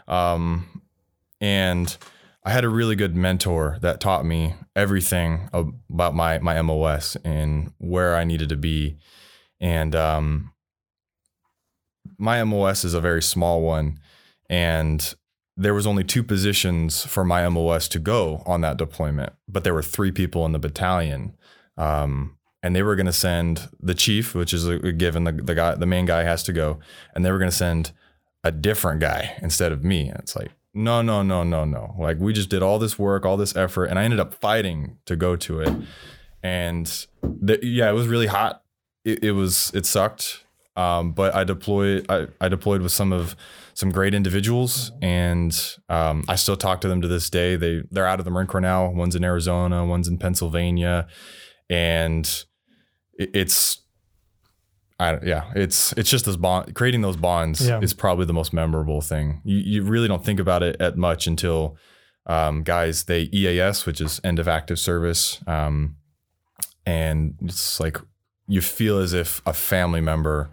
um, 0.06 0.82
and 1.40 1.96
I 2.48 2.50
had 2.50 2.64
a 2.64 2.70
really 2.70 2.96
good 2.96 3.14
mentor 3.14 3.76
that 3.82 4.00
taught 4.00 4.24
me 4.24 4.54
everything 4.74 5.50
about 5.52 6.14
my 6.14 6.38
my 6.38 6.62
MOS 6.62 7.14
and 7.16 7.74
where 7.76 8.16
I 8.16 8.24
needed 8.24 8.48
to 8.48 8.56
be. 8.56 8.96
And 9.61 9.94
um, 9.94 10.54
my 12.16 12.42
MOS 12.44 12.87
is 12.87 12.94
a 12.94 13.02
very 13.02 13.20
small 13.20 13.61
one, 13.61 13.98
and 14.48 15.14
there 15.58 15.74
was 15.74 15.87
only 15.87 16.04
two 16.04 16.22
positions 16.22 17.04
for 17.04 17.22
my 17.22 17.46
MOS 17.50 17.87
to 17.88 17.98
go 17.98 18.42
on 18.46 18.62
that 18.62 18.78
deployment, 18.78 19.34
but 19.46 19.62
there 19.62 19.74
were 19.74 19.82
three 19.82 20.11
people 20.11 20.46
in 20.46 20.52
the 20.52 20.58
battalion. 20.58 21.37
Um, 21.76 22.38
and 22.62 22.74
they 22.74 22.82
were 22.82 22.96
going 22.96 23.04
to 23.04 23.12
send 23.12 23.68
the 23.78 23.94
chief, 23.94 24.34
which 24.34 24.54
is 24.54 24.66
a 24.66 24.90
given 24.92 25.24
the, 25.24 25.32
the 25.32 25.54
guy, 25.54 25.74
the 25.74 25.84
main 25.84 26.06
guy 26.06 26.22
has 26.22 26.42
to 26.44 26.54
go, 26.54 26.78
and 27.14 27.26
they 27.26 27.30
were 27.30 27.38
going 27.38 27.50
to 27.50 27.56
send 27.56 27.92
a 28.42 28.50
different 28.50 29.02
guy 29.02 29.37
instead 29.42 29.70
of 29.70 29.84
me. 29.84 30.08
And 30.08 30.18
it's 30.20 30.34
like, 30.34 30.50
no, 30.78 31.02
no, 31.02 31.22
no, 31.22 31.42
no, 31.42 31.64
no. 31.64 31.94
Like 31.98 32.18
we 32.18 32.32
just 32.32 32.48
did 32.48 32.62
all 32.62 32.78
this 32.78 32.98
work, 32.98 33.26
all 33.26 33.36
this 33.36 33.56
effort, 33.56 33.86
and 33.86 33.98
I 33.98 34.04
ended 34.04 34.20
up 34.20 34.34
fighting 34.34 34.98
to 35.06 35.16
go 35.16 35.34
to 35.34 35.60
it. 35.60 35.74
And 36.42 37.06
yeah, 37.62 37.90
it 37.90 37.94
was 37.94 38.06
really 38.06 38.28
hot. 38.28 38.62
It, 39.04 39.24
it 39.24 39.32
was 39.32 39.72
it 39.74 39.86
sucked. 39.86 40.44
Um, 40.76 41.10
but 41.10 41.34
I 41.34 41.42
deployed 41.42 42.06
I, 42.08 42.28
I 42.40 42.48
deployed 42.48 42.82
with 42.82 42.92
some 42.92 43.12
of 43.12 43.34
some 43.74 43.90
great 43.90 44.14
individuals, 44.14 44.92
and 45.02 45.52
um, 45.88 46.24
I 46.28 46.36
still 46.36 46.56
talk 46.56 46.80
to 46.82 46.88
them 46.88 47.02
to 47.02 47.08
this 47.08 47.28
day. 47.28 47.56
They 47.56 47.82
they're 47.90 48.06
out 48.06 48.20
of 48.20 48.24
the 48.24 48.30
Marine 48.30 48.46
Corps 48.46 48.60
now. 48.60 48.88
One's 48.88 49.16
in 49.16 49.24
Arizona, 49.24 49.84
one's 49.84 50.06
in 50.06 50.18
Pennsylvania, 50.18 51.08
and 51.68 52.24
it, 53.18 53.30
it's 53.34 53.80
I, 55.00 55.18
yeah, 55.24 55.52
it's 55.54 55.92
it's 55.92 56.11
just 56.11 56.24
this 56.24 56.37
bond. 56.37 56.74
Creating 56.74 57.02
those 57.02 57.16
bonds 57.16 57.66
yeah. 57.66 57.80
is 57.80 57.94
probably 57.94 58.26
the 58.26 58.32
most 58.32 58.52
memorable 58.52 59.00
thing. 59.00 59.40
You 59.44 59.58
you 59.58 59.82
really 59.84 60.08
don't 60.08 60.24
think 60.24 60.40
about 60.40 60.62
it 60.62 60.76
at 60.80 60.96
much 60.96 61.26
until 61.26 61.76
um, 62.26 62.62
guys 62.64 63.04
they 63.04 63.28
EAS, 63.32 63.87
which 63.87 64.00
is 64.00 64.20
end 64.24 64.40
of 64.40 64.48
active 64.48 64.78
service, 64.78 65.40
um, 65.46 65.96
and 66.84 67.37
it's 67.44 67.78
like 67.78 67.98
you 68.48 68.61
feel 68.61 68.98
as 68.98 69.12
if 69.12 69.40
a 69.46 69.52
family 69.52 70.00
member 70.00 70.50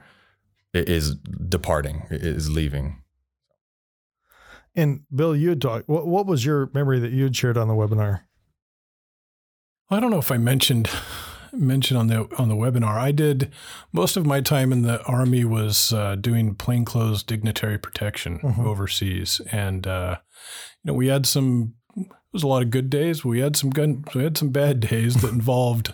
is 0.73 1.15
departing, 1.15 2.03
is 2.12 2.49
leaving. 2.49 3.01
And 4.75 5.01
Bill, 5.13 5.36
you 5.36 5.49
had 5.49 5.62
talked. 5.62 5.88
What, 5.88 6.05
what 6.05 6.27
was 6.27 6.45
your 6.45 6.69
memory 6.73 6.99
that 6.99 7.12
you 7.12 7.23
had 7.23 7.36
shared 7.36 7.58
on 7.58 7.67
the 7.67 7.73
webinar? 7.73 8.21
I 9.89 9.99
don't 9.99 10.12
know 10.12 10.19
if 10.19 10.31
I 10.31 10.38
mentioned 10.38 10.89
mentioned 11.56 11.98
on 11.98 12.08
the 12.08 12.28
on 12.38 12.50
the 12.50 12.56
webinar, 12.56 12.98
I 12.98 13.12
did 13.12 13.52
most 13.91 14.18
of 14.18 14.26
my 14.26 14.41
time 14.41 14.72
in 14.72 14.82
the 14.82 15.02
army 15.04 15.44
was 15.44 15.94
uh, 15.94 16.15
doing 16.15 16.56
plainclothes 16.56 17.24
dignitary 17.24 17.78
protection 17.78 18.39
mm-hmm. 18.39 18.65
overseas, 18.65 19.41
and 19.52 19.88
uh, 19.88 20.18
you 20.84 20.91
know 20.91 20.94
we 20.94 21.08
had 21.08 21.26
some. 21.26 21.76
It 21.98 22.08
was 22.34 22.44
a 22.44 22.48
lot 22.48 22.63
of 22.63 22.70
good 22.70 22.89
days. 22.89 23.24
We 23.24 23.39
had 23.39 23.56
some 23.56 23.70
gun. 23.70 24.06
We 24.13 24.24
had 24.24 24.38
some 24.38 24.50
bad 24.50 24.80
days 24.91 25.15
that 25.22 25.32
involved 25.32 25.94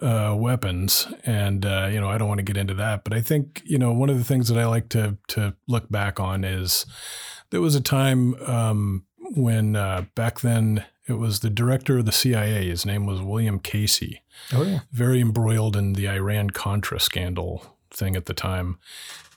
uh, 0.00 0.34
weapons, 0.38 1.06
and 1.24 1.64
uh, 1.64 1.88
you 1.92 2.00
know 2.00 2.08
I 2.08 2.18
don't 2.18 2.28
want 2.28 2.38
to 2.38 2.44
get 2.44 2.56
into 2.56 2.74
that, 2.74 3.04
but 3.04 3.12
I 3.12 3.20
think 3.20 3.62
you 3.64 3.78
know 3.78 3.92
one 3.92 4.10
of 4.10 4.18
the 4.18 4.24
things 4.24 4.48
that 4.48 4.58
I 4.58 4.66
like 4.66 4.88
to 4.90 5.18
to 5.28 5.54
look 5.68 5.90
back 5.90 6.18
on 6.18 6.44
is 6.44 6.86
there 7.50 7.60
was 7.60 7.74
a 7.74 7.80
time 7.80 8.34
um, 8.46 9.04
when 9.18 9.76
uh, 9.76 10.06
back 10.14 10.40
then 10.40 10.84
it 11.06 11.18
was 11.18 11.40
the 11.40 11.50
director 11.50 11.98
of 11.98 12.06
the 12.06 12.12
CIA. 12.12 12.68
His 12.68 12.86
name 12.86 13.04
was 13.04 13.20
William 13.20 13.58
Casey. 13.58 14.22
Oh, 14.52 14.62
yeah. 14.62 14.80
Very 14.92 15.20
embroiled 15.20 15.76
in 15.76 15.92
the 15.94 16.08
Iran 16.08 16.50
Contra 16.50 16.98
scandal 17.00 17.76
thing 17.90 18.16
at 18.16 18.26
the 18.26 18.34
time. 18.34 18.78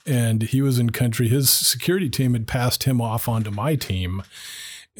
and 0.06 0.42
he 0.42 0.60
was 0.60 0.78
in 0.78 0.90
country. 0.90 1.28
His 1.28 1.50
security 1.50 2.10
team 2.10 2.34
had 2.34 2.46
passed 2.46 2.84
him 2.84 3.00
off 3.00 3.26
onto 3.28 3.50
my 3.50 3.74
team, 3.74 4.22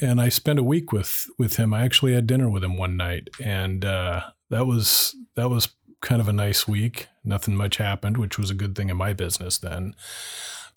and 0.00 0.20
I 0.20 0.28
spent 0.30 0.58
a 0.58 0.62
week 0.62 0.92
with 0.92 1.26
with 1.38 1.56
him. 1.56 1.74
I 1.74 1.82
actually 1.84 2.14
had 2.14 2.26
dinner 2.26 2.48
with 2.48 2.64
him 2.64 2.76
one 2.78 2.96
night, 2.96 3.28
and 3.42 3.84
uh, 3.84 4.22
that 4.50 4.66
was 4.66 5.14
that 5.34 5.50
was 5.50 5.68
kind 6.00 6.20
of 6.20 6.28
a 6.28 6.32
nice 6.32 6.66
week. 6.66 7.08
Nothing 7.22 7.54
much 7.56 7.76
happened, 7.76 8.16
which 8.16 8.38
was 8.38 8.50
a 8.50 8.54
good 8.54 8.74
thing 8.74 8.88
in 8.90 8.96
my 8.96 9.12
business 9.12 9.58
then. 9.58 9.94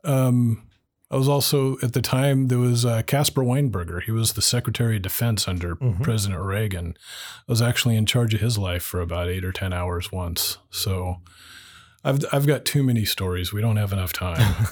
Um, 0.03 0.67
I 1.09 1.15
was 1.15 1.29
also 1.29 1.77
at 1.81 1.93
the 1.93 2.01
time 2.01 2.47
there 2.47 2.57
was 2.57 2.85
uh, 2.85 3.01
Weinberger. 3.01 4.03
He 4.03 4.11
was 4.11 4.33
the 4.33 4.41
Secretary 4.41 4.97
of 4.97 5.03
Defense 5.03 5.47
under 5.47 5.75
mm-hmm. 5.75 6.03
President 6.03 6.41
Reagan. 6.41 6.97
I 7.47 7.51
was 7.51 7.61
actually 7.61 7.95
in 7.95 8.05
charge 8.05 8.33
of 8.33 8.41
his 8.41 8.57
life 8.57 8.83
for 8.83 8.99
about 8.99 9.29
eight 9.29 9.45
or 9.45 9.53
ten 9.53 9.71
hours 9.71 10.11
once. 10.11 10.57
So 10.69 11.21
I've 12.03 12.25
I've 12.33 12.45
got 12.45 12.65
too 12.65 12.83
many 12.83 13.05
stories. 13.05 13.53
We 13.53 13.61
don't 13.61 13.77
have 13.77 13.93
enough 13.93 14.11
time. 14.11 14.67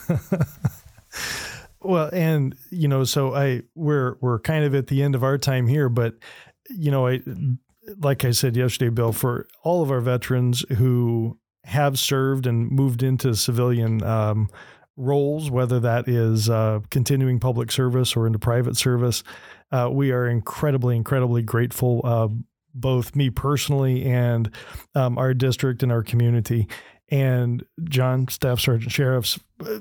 well, 1.82 2.10
and 2.12 2.56
you 2.69 2.89
know, 2.89 3.06
so 3.06 3.34
I 3.34 3.63
we're 3.74 4.17
we're 4.19 4.39
kind 4.39 4.65
of 4.65 4.76
at 4.76 4.88
the 4.88 5.04
end 5.04 5.15
of 5.15 5.24
our 5.24 5.38
time 5.38 5.67
here, 5.67 5.88
but 5.88 6.15
you 6.69 6.91
know, 6.91 7.08
I 7.08 7.21
like 8.00 8.26
I 8.26 8.32
said 8.32 8.58
yesterday, 8.58 8.89
Bill, 8.89 9.13
for 9.13 9.48
all 9.63 9.82
of 9.82 9.91
our 9.91 10.02
veterans 10.02 10.65
who 10.78 11.39
have 11.63 11.98
served 11.98 12.45
and 12.45 12.69
moved 12.69 13.04
into 13.04 13.36
civilian 13.36 14.04
um, 14.04 14.50
roles, 14.98 15.50
whether 15.52 15.80
that 15.80 16.08
is 16.08 16.50
uh, 16.50 16.80
continuing 16.90 17.40
public 17.40 17.72
service 17.72 18.16
or 18.16 18.28
into 18.28 18.40
private 18.40 18.78
service. 18.78 19.24
Uh, 19.72 19.90
we 19.92 20.12
are 20.12 20.28
incredibly, 20.28 20.96
incredibly 20.96 21.42
grateful, 21.42 22.02
uh, 22.04 22.28
both 22.74 23.16
me 23.16 23.30
personally 23.30 24.06
and 24.06 24.52
um, 24.94 25.18
our 25.18 25.34
district 25.34 25.84
and 25.84 25.92
our 25.92 26.04
community. 26.04 26.68
And 27.10 27.64
John, 27.84 28.28
Staff 28.28 28.60
Sergeant 28.60 28.92
Sheriffs, 28.92 29.40
uh, 29.66 29.80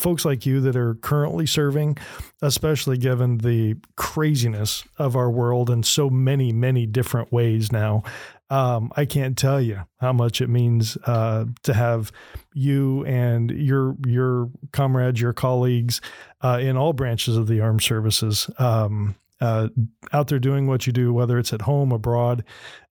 folks 0.00 0.24
like 0.24 0.46
you 0.46 0.60
that 0.62 0.76
are 0.76 0.94
currently 0.94 1.46
serving, 1.46 1.98
especially 2.40 2.96
given 2.96 3.38
the 3.38 3.76
craziness 3.96 4.82
of 4.98 5.14
our 5.14 5.30
world 5.30 5.68
in 5.68 5.82
so 5.82 6.08
many, 6.08 6.52
many 6.52 6.86
different 6.86 7.30
ways 7.30 7.70
now. 7.70 8.02
Um, 8.48 8.90
I 8.96 9.04
can't 9.04 9.36
tell 9.38 9.60
you 9.60 9.82
how 10.00 10.12
much 10.12 10.40
it 10.40 10.48
means 10.48 10.96
uh, 11.04 11.44
to 11.62 11.74
have 11.74 12.10
you 12.52 13.04
and 13.04 13.50
your 13.50 13.94
your 14.06 14.50
comrades, 14.72 15.20
your 15.20 15.32
colleagues 15.32 16.00
uh, 16.42 16.58
in 16.60 16.76
all 16.76 16.92
branches 16.92 17.36
of 17.36 17.46
the 17.46 17.60
armed 17.60 17.82
services 17.82 18.50
um, 18.58 19.14
uh, 19.40 19.68
out 20.12 20.28
there 20.28 20.40
doing 20.40 20.66
what 20.66 20.86
you 20.86 20.92
do, 20.92 21.12
whether 21.12 21.38
it's 21.38 21.52
at 21.52 21.62
home, 21.62 21.92
abroad, 21.92 22.42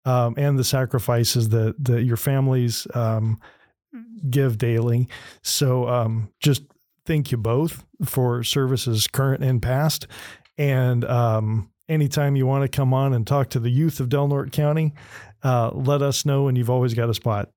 um, 0.05 0.33
and 0.37 0.57
the 0.57 0.63
sacrifices 0.63 1.49
that 1.49 1.75
that 1.83 2.03
your 2.03 2.17
families 2.17 2.87
um, 2.93 3.37
give 4.29 4.57
daily. 4.57 5.09
So 5.41 5.89
um, 5.89 6.31
just 6.39 6.61
thank 7.09 7.31
you 7.31 7.37
both 7.37 7.83
for 8.05 8.43
services 8.43 9.07
current 9.07 9.43
and 9.43 9.63
past, 9.63 10.05
and 10.59 11.03
um, 11.05 11.71
anytime 11.89 12.35
you 12.35 12.45
want 12.45 12.61
to 12.61 12.67
come 12.67 12.93
on 12.93 13.13
and 13.13 13.25
talk 13.25 13.49
to 13.49 13.59
the 13.59 13.71
youth 13.71 13.99
of 13.99 14.09
Del 14.09 14.27
Norte 14.27 14.51
County, 14.51 14.93
uh, 15.43 15.71
let 15.73 16.03
us 16.03 16.23
know, 16.23 16.47
and 16.47 16.55
you've 16.55 16.69
always 16.69 16.93
got 16.93 17.09
a 17.09 17.13
spot. 17.15 17.49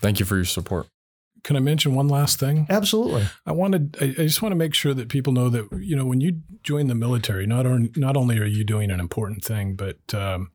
Thank 0.00 0.18
you 0.18 0.26
for 0.26 0.34
your 0.34 0.44
support. 0.44 0.88
Can 1.44 1.54
I 1.54 1.60
mention 1.60 1.94
one 1.94 2.08
last 2.08 2.40
thing? 2.40 2.66
Absolutely. 2.68 3.24
I 3.46 3.52
wanted. 3.52 3.96
I, 4.00 4.06
I 4.06 4.24
just 4.26 4.42
want 4.42 4.50
to 4.50 4.56
make 4.56 4.74
sure 4.74 4.94
that 4.94 5.08
people 5.08 5.32
know 5.32 5.48
that 5.48 5.68
you 5.80 5.94
know 5.94 6.04
when 6.04 6.20
you 6.20 6.42
join 6.64 6.88
the 6.88 6.96
military, 6.96 7.46
not 7.46 7.66
on, 7.66 7.90
not 7.96 8.16
only 8.16 8.38
are 8.40 8.44
you 8.44 8.64
doing 8.64 8.90
an 8.90 8.98
important 8.98 9.44
thing, 9.44 9.76
but 9.76 9.98
um, 10.12 10.50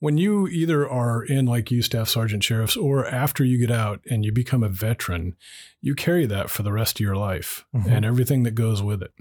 when 0.00 0.18
you 0.18 0.46
either 0.48 0.88
are 0.88 1.22
in 1.22 1.46
like 1.46 1.70
you 1.70 1.82
staff 1.82 2.08
sergeant 2.08 2.44
sheriffs 2.44 2.76
or 2.76 3.06
after 3.06 3.44
you 3.44 3.58
get 3.58 3.70
out 3.70 4.00
and 4.10 4.24
you 4.24 4.32
become 4.32 4.62
a 4.62 4.68
veteran, 4.68 5.34
you 5.80 5.94
carry 5.94 6.26
that 6.26 6.50
for 6.50 6.62
the 6.62 6.72
rest 6.72 6.96
of 6.96 7.00
your 7.00 7.16
life 7.16 7.64
mm-hmm. 7.74 7.88
and 7.88 8.04
everything 8.04 8.42
that 8.42 8.54
goes 8.54 8.82
with 8.82 9.02
it. 9.02 9.12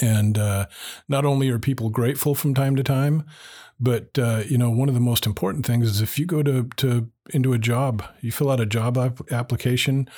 And 0.00 0.38
uh, 0.38 0.66
not 1.08 1.24
only 1.24 1.50
are 1.50 1.58
people 1.58 1.90
grateful 1.90 2.34
from 2.34 2.54
time 2.54 2.76
to 2.76 2.82
time, 2.82 3.24
but 3.78 4.18
uh, 4.18 4.42
you 4.48 4.56
know 4.56 4.70
one 4.70 4.88
of 4.88 4.94
the 4.94 5.00
most 5.00 5.26
important 5.26 5.66
things 5.66 5.86
is 5.86 6.00
if 6.00 6.18
you 6.18 6.24
go 6.24 6.42
to 6.42 6.68
to 6.76 7.10
into 7.30 7.52
a 7.52 7.58
job, 7.58 8.02
you 8.20 8.32
fill 8.32 8.50
out 8.50 8.60
a 8.60 8.66
job 8.66 8.96
ap- 8.96 9.30
application 9.30 10.08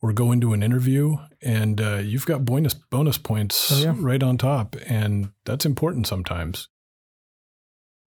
or 0.00 0.12
go 0.12 0.30
into 0.30 0.52
an 0.52 0.62
interview, 0.62 1.16
and 1.42 1.80
uh, 1.80 1.96
you've 1.96 2.26
got 2.26 2.44
bonus 2.44 2.74
bonus 2.74 3.18
points 3.18 3.72
oh, 3.72 3.82
yeah. 3.82 3.94
right 3.98 4.22
on 4.22 4.38
top, 4.38 4.76
and 4.86 5.30
that's 5.44 5.66
important 5.66 6.06
sometimes. 6.06 6.68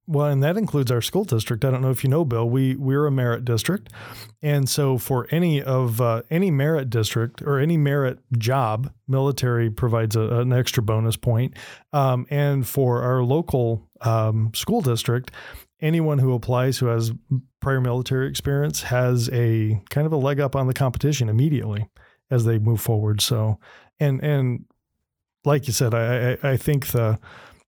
Well, 0.08 0.28
and 0.28 0.44
that 0.44 0.58
includes 0.58 0.92
our 0.92 1.02
school 1.02 1.24
district. 1.24 1.64
I 1.64 1.72
don't 1.72 1.82
know 1.82 1.92
if 1.92 2.04
you 2.04 2.10
know, 2.10 2.26
Bill. 2.26 2.50
We 2.50 2.76
we're 2.76 3.06
a 3.06 3.12
merit 3.12 3.46
district, 3.46 3.94
and 4.42 4.68
so 4.68 4.98
for 4.98 5.28
any 5.30 5.62
of 5.62 6.02
uh, 6.02 6.24
any 6.30 6.50
merit 6.50 6.90
district 6.90 7.42
or 7.44 7.60
any 7.60 7.78
merit 7.78 8.20
job, 8.38 8.92
military 9.08 9.70
provides 9.70 10.16
a, 10.16 10.22
an 10.22 10.54
extra 10.54 10.82
bonus 10.82 11.16
point. 11.16 11.56
Um, 11.94 12.26
and 12.30 12.68
for 12.68 13.04
our 13.04 13.24
local 13.24 13.88
um, 14.02 14.52
school 14.56 14.82
district, 14.82 15.32
anyone 15.80 16.18
who 16.18 16.34
applies 16.34 16.80
who 16.80 16.88
has 16.88 17.12
prior 17.62 17.80
military 17.80 18.28
experience 18.28 18.82
has 18.82 19.30
a 19.32 19.82
kind 19.92 20.08
of 20.08 20.14
a 20.14 20.18
leg 20.18 20.40
up 20.40 20.56
on 20.56 20.68
the 20.68 20.74
competition 20.74 21.30
immediately 21.30 21.88
as 22.32 22.44
they 22.44 22.58
move 22.58 22.82
forward. 22.82 23.22
So, 23.22 23.60
and 24.00 24.22
and 24.24 24.66
like 25.46 25.68
you 25.68 25.74
said, 25.74 25.94
I 25.94 26.32
I, 26.32 26.52
I 26.54 26.58
think 26.58 26.88
the 26.88 27.20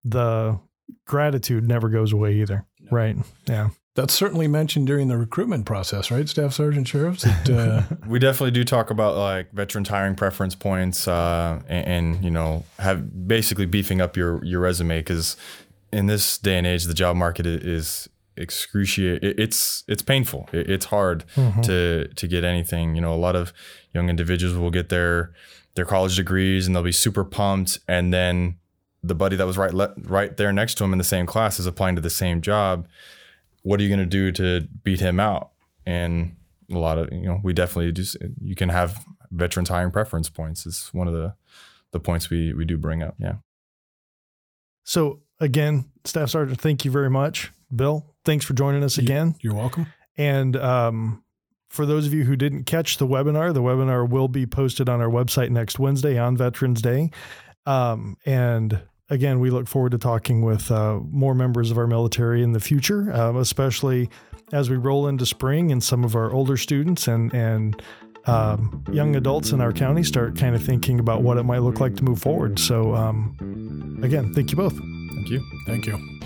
the 0.04 0.60
gratitude 1.06 1.68
never 1.68 1.90
goes 1.90 2.14
away 2.14 2.36
either. 2.36 2.66
No. 2.80 2.90
Right. 2.92 3.18
Yeah. 3.48 3.70
That's 3.96 4.14
certainly 4.14 4.48
mentioned 4.48 4.88
during 4.88 5.08
the 5.08 5.18
recruitment 5.18 5.68
process, 5.68 6.10
right, 6.10 6.28
Staff 6.28 6.54
Sergeant 6.54 6.88
Sheriffs? 6.88 7.24
That, 7.24 7.50
uh... 7.50 7.96
we 8.08 8.18
definitely 8.18 8.50
do 8.50 8.64
talk 8.64 8.90
about 8.90 9.16
like 9.18 9.52
veterans 9.52 9.88
hiring 9.88 10.16
preference 10.16 10.56
points, 10.56 11.08
uh, 11.08 11.62
and, 11.68 11.86
and, 11.88 12.24
you 12.26 12.32
know, 12.32 12.64
have 12.80 13.28
basically 13.28 13.68
beefing 13.68 14.02
up 14.02 14.18
your 14.18 14.44
your 14.44 14.62
resume 14.62 15.00
because 15.00 15.38
in 15.92 16.08
this 16.08 16.40
day 16.40 16.58
and 16.58 16.66
age, 16.66 16.86
the 16.86 16.94
job 16.96 17.16
market 17.16 17.46
is 17.46 18.10
excruciating. 18.36 19.36
It's 19.38 19.84
it's 19.88 20.02
painful. 20.02 20.50
It's 20.52 20.86
hard 20.86 21.24
mm-hmm. 21.36 21.62
to 21.62 22.08
to 22.08 22.28
get 22.28 22.44
anything. 22.44 22.96
You 22.96 23.02
know, 23.02 23.14
a 23.14 23.16
lot 23.16 23.36
of 23.36 23.54
young 23.94 24.10
individuals 24.10 24.58
will 24.58 24.72
get 24.72 24.90
their 24.90 25.34
their 25.76 25.86
college 25.86 26.16
degrees 26.16 26.66
and 26.66 26.76
they'll 26.76 26.84
be 26.84 26.92
super 26.92 27.24
pumped, 27.24 27.78
and 27.88 28.12
then 28.12 28.58
the 29.04 29.16
buddy 29.16 29.36
that 29.36 29.46
was 29.46 29.58
right 29.58 29.74
le- 29.74 29.94
right 30.04 30.36
there 30.38 30.54
next 30.54 30.76
to 30.76 30.84
him 30.84 30.94
in 30.94 30.98
the 30.98 31.04
same 31.04 31.26
class 31.26 31.60
is 31.60 31.66
applying 31.66 31.96
to 31.96 32.02
the 32.02 32.10
same 32.10 32.42
job. 32.42 32.88
What 33.62 33.80
are 33.80 33.84
you 33.84 33.90
going 33.90 34.00
to 34.00 34.06
do 34.06 34.32
to 34.32 34.68
beat 34.84 35.00
him 35.00 35.20
out? 35.20 35.52
And 35.86 36.36
a 36.72 36.78
lot 36.78 36.98
of 36.98 37.12
you 37.12 37.24
know, 37.24 37.40
we 37.44 37.54
definitely 37.54 37.92
just 37.92 38.18
you 38.42 38.56
can 38.56 38.70
have 38.70 39.06
veterans 39.32 39.70
hiring 39.70 39.92
preference 39.92 40.30
points. 40.30 40.66
Is 40.66 40.90
one 40.94 41.08
of 41.08 41.14
the 41.14 41.34
the 41.92 42.00
points 42.00 42.30
we 42.30 42.54
we 42.54 42.66
do 42.66 42.78
bring 42.78 43.04
up. 43.04 43.16
Yeah. 43.20 43.36
So 44.86 45.22
again, 45.40 45.92
Staff 46.06 46.30
Sergeant, 46.30 46.60
thank 46.60 46.86
you 46.86 46.92
very 46.92 47.10
much. 47.10 47.52
Bill, 47.74 48.06
thanks 48.24 48.46
for 48.46 48.54
joining 48.54 48.84
us 48.84 48.98
again. 48.98 49.36
You're 49.42 49.56
welcome. 49.56 49.88
And 50.18 50.56
um, 50.58 51.24
for 51.70 51.86
those 51.86 52.06
of 52.06 52.14
you 52.14 52.24
who 52.24 52.36
didn't 52.36 52.66
catch 52.66 52.98
the 52.98 53.08
webinar, 53.08 53.54
the 53.54 53.62
webinar 53.62 54.08
will 54.08 54.28
be 54.28 54.46
posted 54.46 54.90
on 54.90 55.02
our 55.02 55.10
website 55.10 55.50
next 55.50 55.80
Wednesday 55.80 56.18
on 56.20 56.38
Veterans 56.38 56.82
Day. 56.82 57.10
Um, 57.66 58.18
and 58.26 58.82
again, 59.14 59.40
we 59.40 59.50
look 59.50 59.68
forward 59.68 59.92
to 59.92 59.98
talking 59.98 60.42
with 60.42 60.72
uh, 60.72 61.00
more 61.12 61.36
members 61.36 61.72
of 61.72 61.78
our 61.78 61.88
military 61.88 62.44
in 62.44 62.52
the 62.52 62.60
future, 62.60 63.14
um, 63.14 63.38
especially 63.38 64.10
as 64.52 64.70
we 64.70 64.76
roll 64.76 65.08
into 65.08 65.26
spring 65.26 65.72
and 65.72 65.84
some 65.84 66.04
of 66.04 66.16
our 66.16 66.32
older 66.32 66.58
students 66.58 67.08
and 67.08 67.34
and 67.34 67.82
um, 68.26 68.84
young 68.92 69.16
adults 69.16 69.52
in 69.52 69.60
our 69.60 69.74
county 69.74 70.02
start 70.02 70.38
kind 70.38 70.56
of 70.56 70.64
thinking 70.64 71.00
about 71.00 71.24
what 71.24 71.38
it 71.38 71.44
might 71.44 71.60
look 71.60 71.80
like 71.80 71.96
to 71.98 72.04
move 72.04 72.22
forward. 72.22 72.58
So, 72.58 72.96
um, 72.96 74.00
again, 74.02 74.34
thank 74.34 74.52
you 74.52 74.58
both. 74.58 74.78
Thank 74.78 75.30
you. 75.30 75.44
Thank 75.66 75.86
you. 75.86 76.20